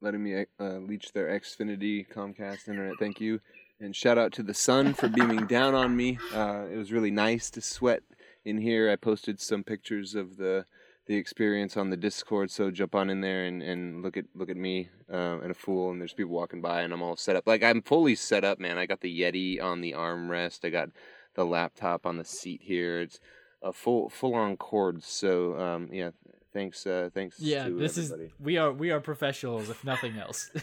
letting 0.00 0.22
me 0.22 0.44
uh, 0.60 0.64
leech 0.78 1.12
their 1.12 1.26
Xfinity 1.40 2.06
Comcast 2.08 2.68
internet. 2.68 2.94
Thank 3.00 3.20
you. 3.20 3.40
And 3.82 3.96
shout 3.96 4.16
out 4.16 4.32
to 4.34 4.44
the 4.44 4.54
sun 4.54 4.94
for 4.94 5.08
beaming 5.08 5.46
down 5.46 5.74
on 5.74 5.96
me. 5.96 6.16
Uh, 6.32 6.66
it 6.72 6.76
was 6.76 6.92
really 6.92 7.10
nice 7.10 7.50
to 7.50 7.60
sweat 7.60 8.04
in 8.44 8.58
here. 8.58 8.88
I 8.88 8.94
posted 8.94 9.40
some 9.40 9.64
pictures 9.64 10.14
of 10.14 10.36
the 10.36 10.66
the 11.06 11.16
experience 11.16 11.76
on 11.76 11.90
the 11.90 11.96
Discord, 11.96 12.48
so 12.52 12.70
jump 12.70 12.94
on 12.94 13.10
in 13.10 13.20
there 13.20 13.44
and, 13.46 13.60
and 13.60 14.04
look 14.04 14.16
at 14.16 14.26
look 14.36 14.50
at 14.50 14.56
me 14.56 14.88
uh, 15.12 15.40
and 15.40 15.50
a 15.50 15.54
fool. 15.54 15.90
And 15.90 16.00
there's 16.00 16.12
people 16.12 16.32
walking 16.32 16.60
by, 16.60 16.82
and 16.82 16.92
I'm 16.92 17.02
all 17.02 17.16
set 17.16 17.34
up. 17.34 17.44
Like 17.44 17.64
I'm 17.64 17.82
fully 17.82 18.14
set 18.14 18.44
up, 18.44 18.60
man. 18.60 18.78
I 18.78 18.86
got 18.86 19.00
the 19.00 19.20
Yeti 19.20 19.60
on 19.60 19.80
the 19.80 19.92
armrest. 19.94 20.64
I 20.64 20.70
got 20.70 20.90
the 21.34 21.44
laptop 21.44 22.06
on 22.06 22.18
the 22.18 22.24
seat 22.24 22.60
here. 22.62 23.00
It's 23.00 23.18
a 23.62 23.72
full 23.72 24.08
full 24.10 24.36
on 24.36 24.56
cords. 24.58 25.08
So 25.08 25.58
um, 25.58 25.88
yeah, 25.92 26.10
thanks 26.52 26.86
uh, 26.86 27.10
thanks. 27.12 27.40
Yeah, 27.40 27.64
to 27.64 27.76
this 27.76 27.98
everybody. 27.98 28.26
is 28.26 28.32
we 28.38 28.58
are 28.58 28.72
we 28.72 28.92
are 28.92 29.00
professionals 29.00 29.70
if 29.70 29.82
nothing 29.82 30.18
else. 30.18 30.52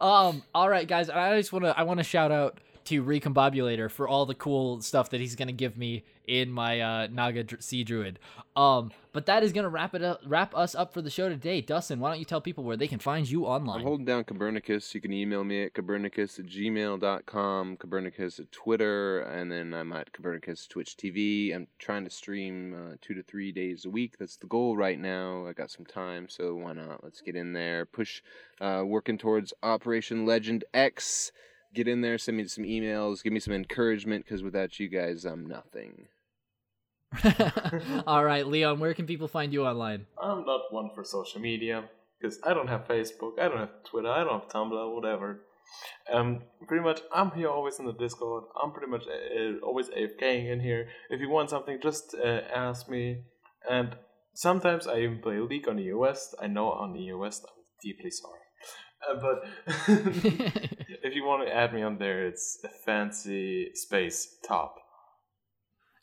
um, 0.00 0.42
all 0.54 0.68
right, 0.68 0.86
guys, 0.86 1.08
I 1.10 1.38
just 1.38 1.52
want 1.52 1.64
to 1.64 1.78
I 1.78 1.82
want 1.82 1.98
to 1.98 2.04
shout 2.04 2.30
out 2.32 2.58
to 2.86 3.02
Recombobulator 3.02 3.90
for 3.90 4.08
all 4.08 4.26
the 4.26 4.34
cool 4.34 4.80
stuff 4.80 5.10
that 5.10 5.20
he's 5.20 5.36
gonna 5.36 5.52
give 5.52 5.76
me 5.76 6.04
in 6.26 6.50
my 6.50 6.80
uh, 6.80 7.08
Naga 7.10 7.44
Dr- 7.44 7.62
Sea 7.62 7.84
Druid. 7.84 8.18
Um, 8.54 8.92
but 9.12 9.26
that 9.26 9.42
is 9.42 9.52
gonna 9.52 9.68
wrap 9.68 9.94
it 9.94 10.02
up, 10.02 10.20
wrap 10.26 10.54
us 10.54 10.74
up 10.74 10.92
for 10.92 11.02
the 11.02 11.10
show 11.10 11.28
today. 11.28 11.60
Dustin, 11.60 12.00
why 12.00 12.10
don't 12.10 12.18
you 12.18 12.24
tell 12.24 12.40
people 12.40 12.64
where 12.64 12.76
they 12.76 12.88
can 12.88 12.98
find 12.98 13.28
you 13.28 13.44
online? 13.44 13.80
I'm 13.80 13.86
holding 13.86 14.06
down 14.06 14.24
Copernicus. 14.24 14.94
You 14.94 15.00
can 15.00 15.12
email 15.12 15.44
me 15.44 15.64
at 15.64 15.74
copernicus 15.74 16.38
at 16.38 16.46
gmail.com, 16.46 17.76
Copernicus 17.76 18.38
at 18.38 18.52
Twitter, 18.52 19.20
and 19.22 19.50
then 19.50 19.74
I'm 19.74 19.92
at 19.92 20.12
Copernicus 20.12 20.66
Twitch 20.66 20.96
TV. 20.96 21.54
I'm 21.54 21.66
trying 21.78 22.04
to 22.04 22.10
stream 22.10 22.74
uh, 22.74 22.96
two 23.00 23.14
to 23.14 23.22
three 23.22 23.52
days 23.52 23.84
a 23.84 23.90
week. 23.90 24.14
That's 24.18 24.36
the 24.36 24.46
goal 24.46 24.76
right 24.76 24.98
now. 24.98 25.46
I 25.46 25.52
got 25.52 25.70
some 25.70 25.86
time, 25.86 26.28
so 26.28 26.54
why 26.54 26.72
not? 26.72 27.02
Let's 27.02 27.20
get 27.20 27.36
in 27.36 27.52
there. 27.52 27.86
Push, 27.86 28.22
uh, 28.60 28.82
working 28.84 29.18
towards 29.18 29.52
Operation 29.62 30.24
Legend 30.26 30.64
X. 30.72 31.32
Get 31.74 31.88
in 31.88 32.02
there, 32.02 32.18
send 32.18 32.36
me 32.36 32.46
some 32.46 32.64
emails, 32.64 33.22
give 33.22 33.32
me 33.32 33.40
some 33.40 33.54
encouragement, 33.54 34.24
because 34.24 34.42
without 34.42 34.78
you 34.78 34.88
guys, 34.88 35.24
I'm 35.24 35.46
nothing. 35.46 36.06
all 38.06 38.24
right, 38.24 38.46
Leon, 38.46 38.78
where 38.78 38.94
can 38.94 39.06
people 39.06 39.28
find 39.28 39.52
you 39.52 39.66
online? 39.66 40.06
I'm 40.20 40.44
not 40.44 40.62
one 40.70 40.90
for 40.94 41.04
social 41.04 41.40
media 41.40 41.84
because 42.20 42.38
I 42.44 42.54
don't 42.54 42.68
have 42.68 42.86
Facebook, 42.86 43.38
I 43.38 43.48
don't 43.48 43.58
have 43.58 43.84
Twitter, 43.84 44.08
I 44.08 44.24
don't 44.24 44.40
have 44.40 44.48
Tumblr, 44.48 44.94
whatever. 44.94 45.40
Um, 46.12 46.42
pretty 46.66 46.84
much, 46.84 47.00
I'm 47.12 47.30
here 47.32 47.48
always 47.48 47.78
in 47.78 47.86
the 47.86 47.92
Discord. 47.92 48.44
I'm 48.62 48.72
pretty 48.72 48.90
much 48.90 49.04
uh, 49.06 49.64
always 49.64 49.88
AFKing 49.88 50.50
in 50.50 50.60
here. 50.60 50.88
If 51.10 51.20
you 51.20 51.30
want 51.30 51.50
something, 51.50 51.78
just 51.82 52.14
uh, 52.14 52.40
ask 52.54 52.88
me. 52.88 53.22
And 53.68 53.96
sometimes 54.34 54.86
I 54.86 55.00
even 55.00 55.20
play 55.20 55.38
League 55.38 55.68
on 55.68 55.76
the 55.76 55.84
US. 55.84 56.34
I 56.40 56.46
know 56.48 56.70
on 56.70 56.92
the 56.92 57.04
US, 57.14 57.40
I'm 57.40 57.64
deeply 57.82 58.10
sorry. 58.10 58.41
Uh, 59.08 59.14
but 59.20 59.44
if 61.02 61.14
you 61.14 61.24
want 61.24 61.46
to 61.46 61.54
add 61.54 61.72
me 61.72 61.82
on 61.82 61.98
there, 61.98 62.26
it's 62.26 62.58
a 62.64 62.68
fancy 62.68 63.74
space 63.74 64.36
top. 64.42 64.81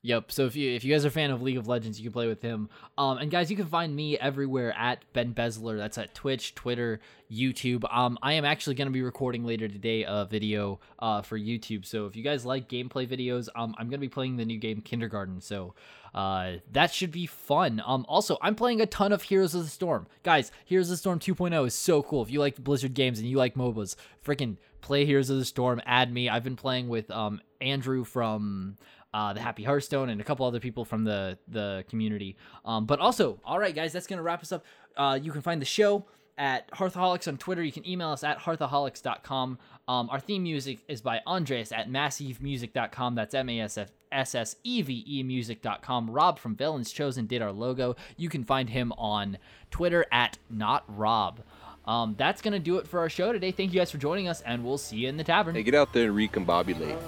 Yep. 0.02 0.32
So 0.32 0.46
if 0.46 0.56
you 0.56 0.72
if 0.72 0.86
you 0.86 0.94
guys 0.94 1.04
are 1.04 1.10
a 1.10 1.12
fan 1.12 1.30
of 1.30 1.42
League 1.42 1.58
of 1.58 1.68
Legends, 1.68 2.00
you 2.00 2.06
can 2.06 2.14
play 2.14 2.28
with 2.28 2.42
him. 2.42 2.70
Um, 2.98 3.18
and 3.18 3.30
guys, 3.30 3.52
you 3.52 3.58
can 3.58 3.66
find 3.66 3.94
me 3.94 4.18
everywhere 4.18 4.74
at 4.78 5.04
Ben 5.12 5.34
Bezler. 5.34 5.78
That's 5.78 5.98
at 5.98 6.16
Twitch, 6.16 6.56
Twitter, 6.56 7.02
YouTube. 7.30 7.84
Um, 7.94 8.18
I 8.22 8.34
am 8.34 8.46
actually 8.46 8.76
going 8.76 8.88
to 8.88 8.94
be 8.94 9.02
recording 9.02 9.44
later 9.44 9.68
today 9.68 10.06
a 10.08 10.26
video 10.30 10.80
uh 11.00 11.22
for 11.22 11.38
YouTube. 11.38 11.86
So 11.86 12.06
if 12.06 12.16
you 12.16 12.24
guys 12.24 12.46
like 12.46 12.70
gameplay 12.70 13.06
videos, 13.08 13.50
um, 13.56 13.76
I'm 13.78 13.88
going 13.88 13.92
to 13.92 13.98
be 13.98 14.08
playing 14.08 14.38
the 14.38 14.46
new 14.46 14.58
game 14.58 14.80
Kindergarten. 14.80 15.42
So 15.42 15.74
uh, 16.14 16.54
that 16.72 16.94
should 16.94 17.12
be 17.12 17.26
fun. 17.26 17.82
Um, 17.86 18.06
also, 18.08 18.38
I'm 18.42 18.56
playing 18.56 18.80
a 18.80 18.86
ton 18.86 19.12
of 19.12 19.24
Heroes 19.24 19.54
of 19.54 19.64
the 19.64 19.70
Storm, 19.70 20.08
guys. 20.24 20.52
Heroes 20.64 20.88
of 20.88 20.92
the 20.92 20.98
Storm 20.98 21.20
2.0 21.20 21.68
is 21.68 21.74
so 21.74 22.02
cool. 22.04 22.22
If 22.24 22.32
you 22.32 22.40
like 22.40 22.56
Blizzard 22.58 22.94
games 22.94 23.20
and 23.20 23.28
you 23.28 23.38
like 23.38 23.56
MOBAs, 23.56 23.96
freaking 24.26 24.56
play 24.82 25.06
Heroes 25.06 25.30
of 25.30 25.38
the 25.38 25.46
Storm. 25.46 25.82
Add 25.86 26.12
me. 26.14 26.30
I've 26.30 26.44
been 26.44 26.56
playing 26.56 26.88
with 26.88 27.12
um 27.12 27.42
Andrew 27.62 28.04
from 28.04 28.78
uh, 29.14 29.34
the 29.34 29.42
Happy 29.42 29.64
Hearthstone, 29.64 30.10
and 30.10 30.22
a 30.22 30.24
couple 30.24 30.46
other 30.46 30.60
people 30.60 30.86
from 30.86 31.04
the 31.04 31.38
the 31.48 31.84
community. 31.90 32.38
Um, 32.66 32.86
but 32.86 33.00
also, 33.00 33.40
all 33.44 33.60
right, 33.60 33.74
guys, 33.74 33.94
that's 33.94 34.08
gonna 34.08 34.24
wrap 34.24 34.42
us 34.42 34.52
up. 34.52 34.66
Uh, 34.96 35.20
you 35.22 35.32
can 35.32 35.42
find 35.42 35.62
the 35.62 35.66
show 35.66 36.06
at 36.38 36.72
Hearthaholics 36.72 37.28
on 37.28 37.38
Twitter. 37.38 37.64
You 37.64 37.72
can 37.72 37.88
email 37.88 38.10
us 38.10 38.24
at 38.24 38.40
hearthaholics.com. 38.40 39.60
Um, 39.88 40.10
our 40.10 40.20
theme 40.20 40.44
music 40.44 40.80
is 40.88 41.02
by 41.02 41.22
Andres 41.28 41.72
at 41.72 41.90
massivemusic.com. 41.90 43.16
That's 43.16 43.34
M 43.34 43.50
A 43.50 43.60
S 43.62 43.78
F 43.78 43.92
S 44.12 44.36
S 44.36 44.56
E 44.64 44.82
V 44.82 45.04
E 45.08 45.24
music.com. 45.24 46.10
Rob 46.10 46.40
from 46.40 46.56
Villains 46.56 46.92
Chosen 46.92 47.28
did 47.28 47.42
our 47.42 47.52
logo. 47.52 47.96
You 48.18 48.30
can 48.30 48.44
find 48.44 48.70
him 48.70 48.94
on 48.98 49.38
Twitter 49.70 50.06
at 50.12 50.38
not 50.50 50.84
Rob. 50.88 51.42
Um, 51.86 52.16
that's 52.18 52.42
gonna 52.42 52.60
do 52.60 52.78
it 52.78 52.88
for 52.88 53.00
our 53.00 53.10
show 53.10 53.34
today. 53.34 53.52
Thank 53.52 53.74
you 53.74 53.80
guys 53.80 53.92
for 53.92 53.98
joining 53.98 54.28
us, 54.28 54.42
and 54.42 54.64
we'll 54.64 54.78
see 54.78 54.98
you 54.98 55.10
in 55.10 55.18
the 55.18 55.24
tavern. 55.24 55.56
Hey, 55.56 55.64
get 55.64 55.76
out 55.76 55.92
there 55.92 56.10
and 56.10 56.16
recombobulate. 56.16 57.00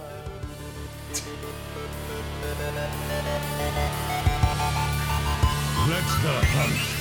The 6.21 6.27
hunt 6.29 7.00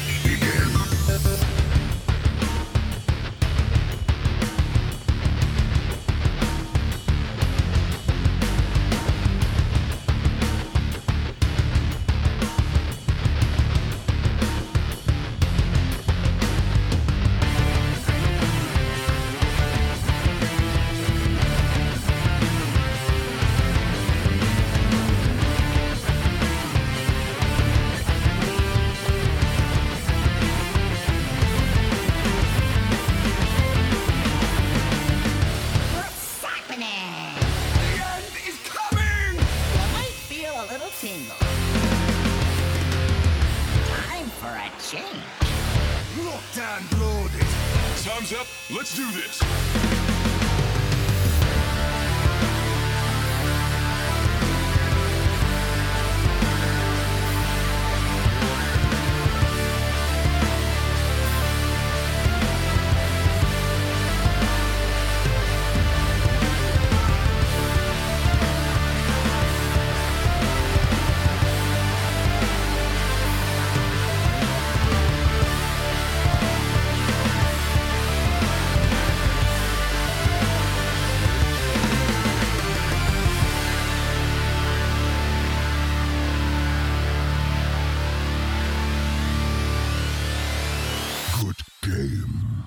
Good 91.40 91.56
game. 91.82 92.64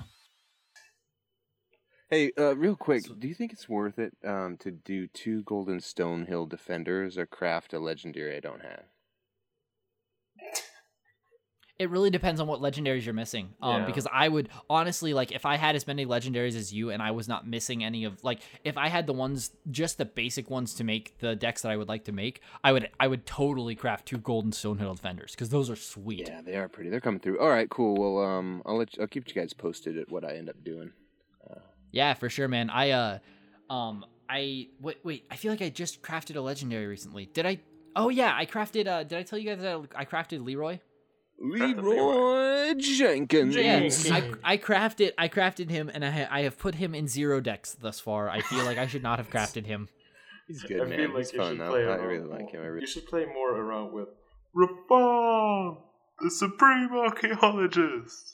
Hey, 2.10 2.32
uh, 2.36 2.56
real 2.56 2.74
quick, 2.74 3.04
do 3.20 3.28
you 3.28 3.34
think 3.34 3.52
it's 3.52 3.68
worth 3.68 4.00
it 4.00 4.16
um, 4.24 4.56
to 4.58 4.72
do 4.72 5.06
two 5.06 5.42
Golden 5.44 5.78
Stonehill 5.78 6.48
Defenders 6.48 7.16
or 7.16 7.24
craft 7.24 7.72
a 7.72 7.78
legendary 7.78 8.36
I 8.36 8.40
don't 8.40 8.62
have? 8.62 8.84
It 11.76 11.90
really 11.90 12.10
depends 12.10 12.40
on 12.40 12.46
what 12.46 12.60
legendaries 12.60 13.04
you're 13.04 13.14
missing. 13.14 13.52
Um, 13.60 13.80
Yeah. 13.80 13.86
because 13.86 14.06
I 14.12 14.28
would 14.28 14.48
honestly 14.70 15.12
like 15.12 15.32
if 15.32 15.44
I 15.44 15.56
had 15.56 15.74
as 15.74 15.88
many 15.88 16.06
legendaries 16.06 16.54
as 16.54 16.72
you 16.72 16.90
and 16.90 17.02
I 17.02 17.10
was 17.10 17.26
not 17.26 17.48
missing 17.48 17.82
any 17.82 18.04
of 18.04 18.22
like 18.22 18.40
if 18.62 18.76
I 18.78 18.88
had 18.88 19.08
the 19.08 19.12
ones 19.12 19.50
just 19.70 19.98
the 19.98 20.04
basic 20.04 20.50
ones 20.50 20.74
to 20.74 20.84
make 20.84 21.18
the 21.18 21.34
decks 21.34 21.62
that 21.62 21.72
I 21.72 21.76
would 21.76 21.88
like 21.88 22.04
to 22.04 22.12
make, 22.12 22.42
I 22.62 22.70
would 22.70 22.90
I 23.00 23.08
would 23.08 23.26
totally 23.26 23.74
craft 23.74 24.06
two 24.06 24.18
golden 24.18 24.52
stonehill 24.52 24.94
defenders 24.94 25.32
because 25.32 25.48
those 25.48 25.68
are 25.68 25.74
sweet. 25.76 26.28
Yeah, 26.28 26.42
they 26.42 26.54
are 26.56 26.68
pretty. 26.68 26.90
They're 26.90 27.00
coming 27.00 27.18
through. 27.18 27.40
All 27.40 27.50
right, 27.50 27.68
cool. 27.68 27.94
Well, 27.96 28.24
um, 28.24 28.62
I'll 28.64 28.78
let 28.78 28.96
you, 28.96 29.02
I'll 29.02 29.08
keep 29.08 29.26
you 29.26 29.34
guys 29.34 29.52
posted 29.52 29.98
at 29.98 30.08
what 30.10 30.24
I 30.24 30.36
end 30.36 30.48
up 30.48 30.62
doing. 30.62 30.92
Yeah, 31.90 32.14
for 32.14 32.28
sure, 32.28 32.48
man. 32.48 32.70
I 32.70 32.90
uh 32.90 33.18
um 33.70 34.04
I 34.28 34.68
wait 34.80 34.98
wait, 35.04 35.26
I 35.30 35.36
feel 35.36 35.52
like 35.52 35.62
I 35.62 35.68
just 35.70 36.02
crafted 36.02 36.36
a 36.36 36.40
legendary 36.40 36.86
recently. 36.86 37.26
Did 37.26 37.46
I 37.46 37.60
Oh 37.96 38.08
yeah, 38.08 38.34
I 38.36 38.46
crafted 38.46 38.86
uh 38.86 39.04
did 39.04 39.18
I 39.18 39.22
tell 39.22 39.38
you 39.38 39.48
guys 39.50 39.60
that 39.62 39.80
I 39.94 40.04
crafted 40.04 40.44
Leroy? 40.44 40.78
Leroy 41.40 42.74
Jenkins. 42.74 43.54
Yeah, 43.56 43.80
Jenkins. 43.80 44.10
I, 44.10 44.32
I 44.44 44.56
crafted 44.56 45.12
I 45.18 45.28
crafted 45.28 45.70
him 45.70 45.90
and 45.92 46.04
I 46.04 46.10
ha- 46.10 46.28
I 46.30 46.42
have 46.42 46.58
put 46.58 46.76
him 46.76 46.94
in 46.94 47.08
zero 47.08 47.40
decks 47.40 47.74
thus 47.74 48.00
far. 48.00 48.28
I 48.30 48.40
feel 48.40 48.64
like 48.64 48.78
I 48.78 48.86
should 48.86 49.02
not 49.02 49.18
have 49.18 49.30
crafted 49.30 49.66
him. 49.66 49.88
He's 50.46 50.62
good, 50.62 50.82
I 50.82 50.84
man. 50.84 50.98
feel 50.98 51.08
like 51.14 51.18
He's 51.18 51.30
fun. 51.32 51.56
should 51.56 51.60
I, 51.62 51.66
I 51.66 51.80
around 51.80 52.06
really 52.06 52.24
like 52.26 52.50
him. 52.50 52.60
I 52.62 52.66
really... 52.66 52.80
You 52.82 52.86
should 52.86 53.06
play 53.06 53.24
more 53.24 53.50
around 53.56 53.92
with 53.92 54.08
Rafaam, 54.54 55.78
the 56.20 56.30
supreme 56.30 56.90
archaeologist. 56.92 58.33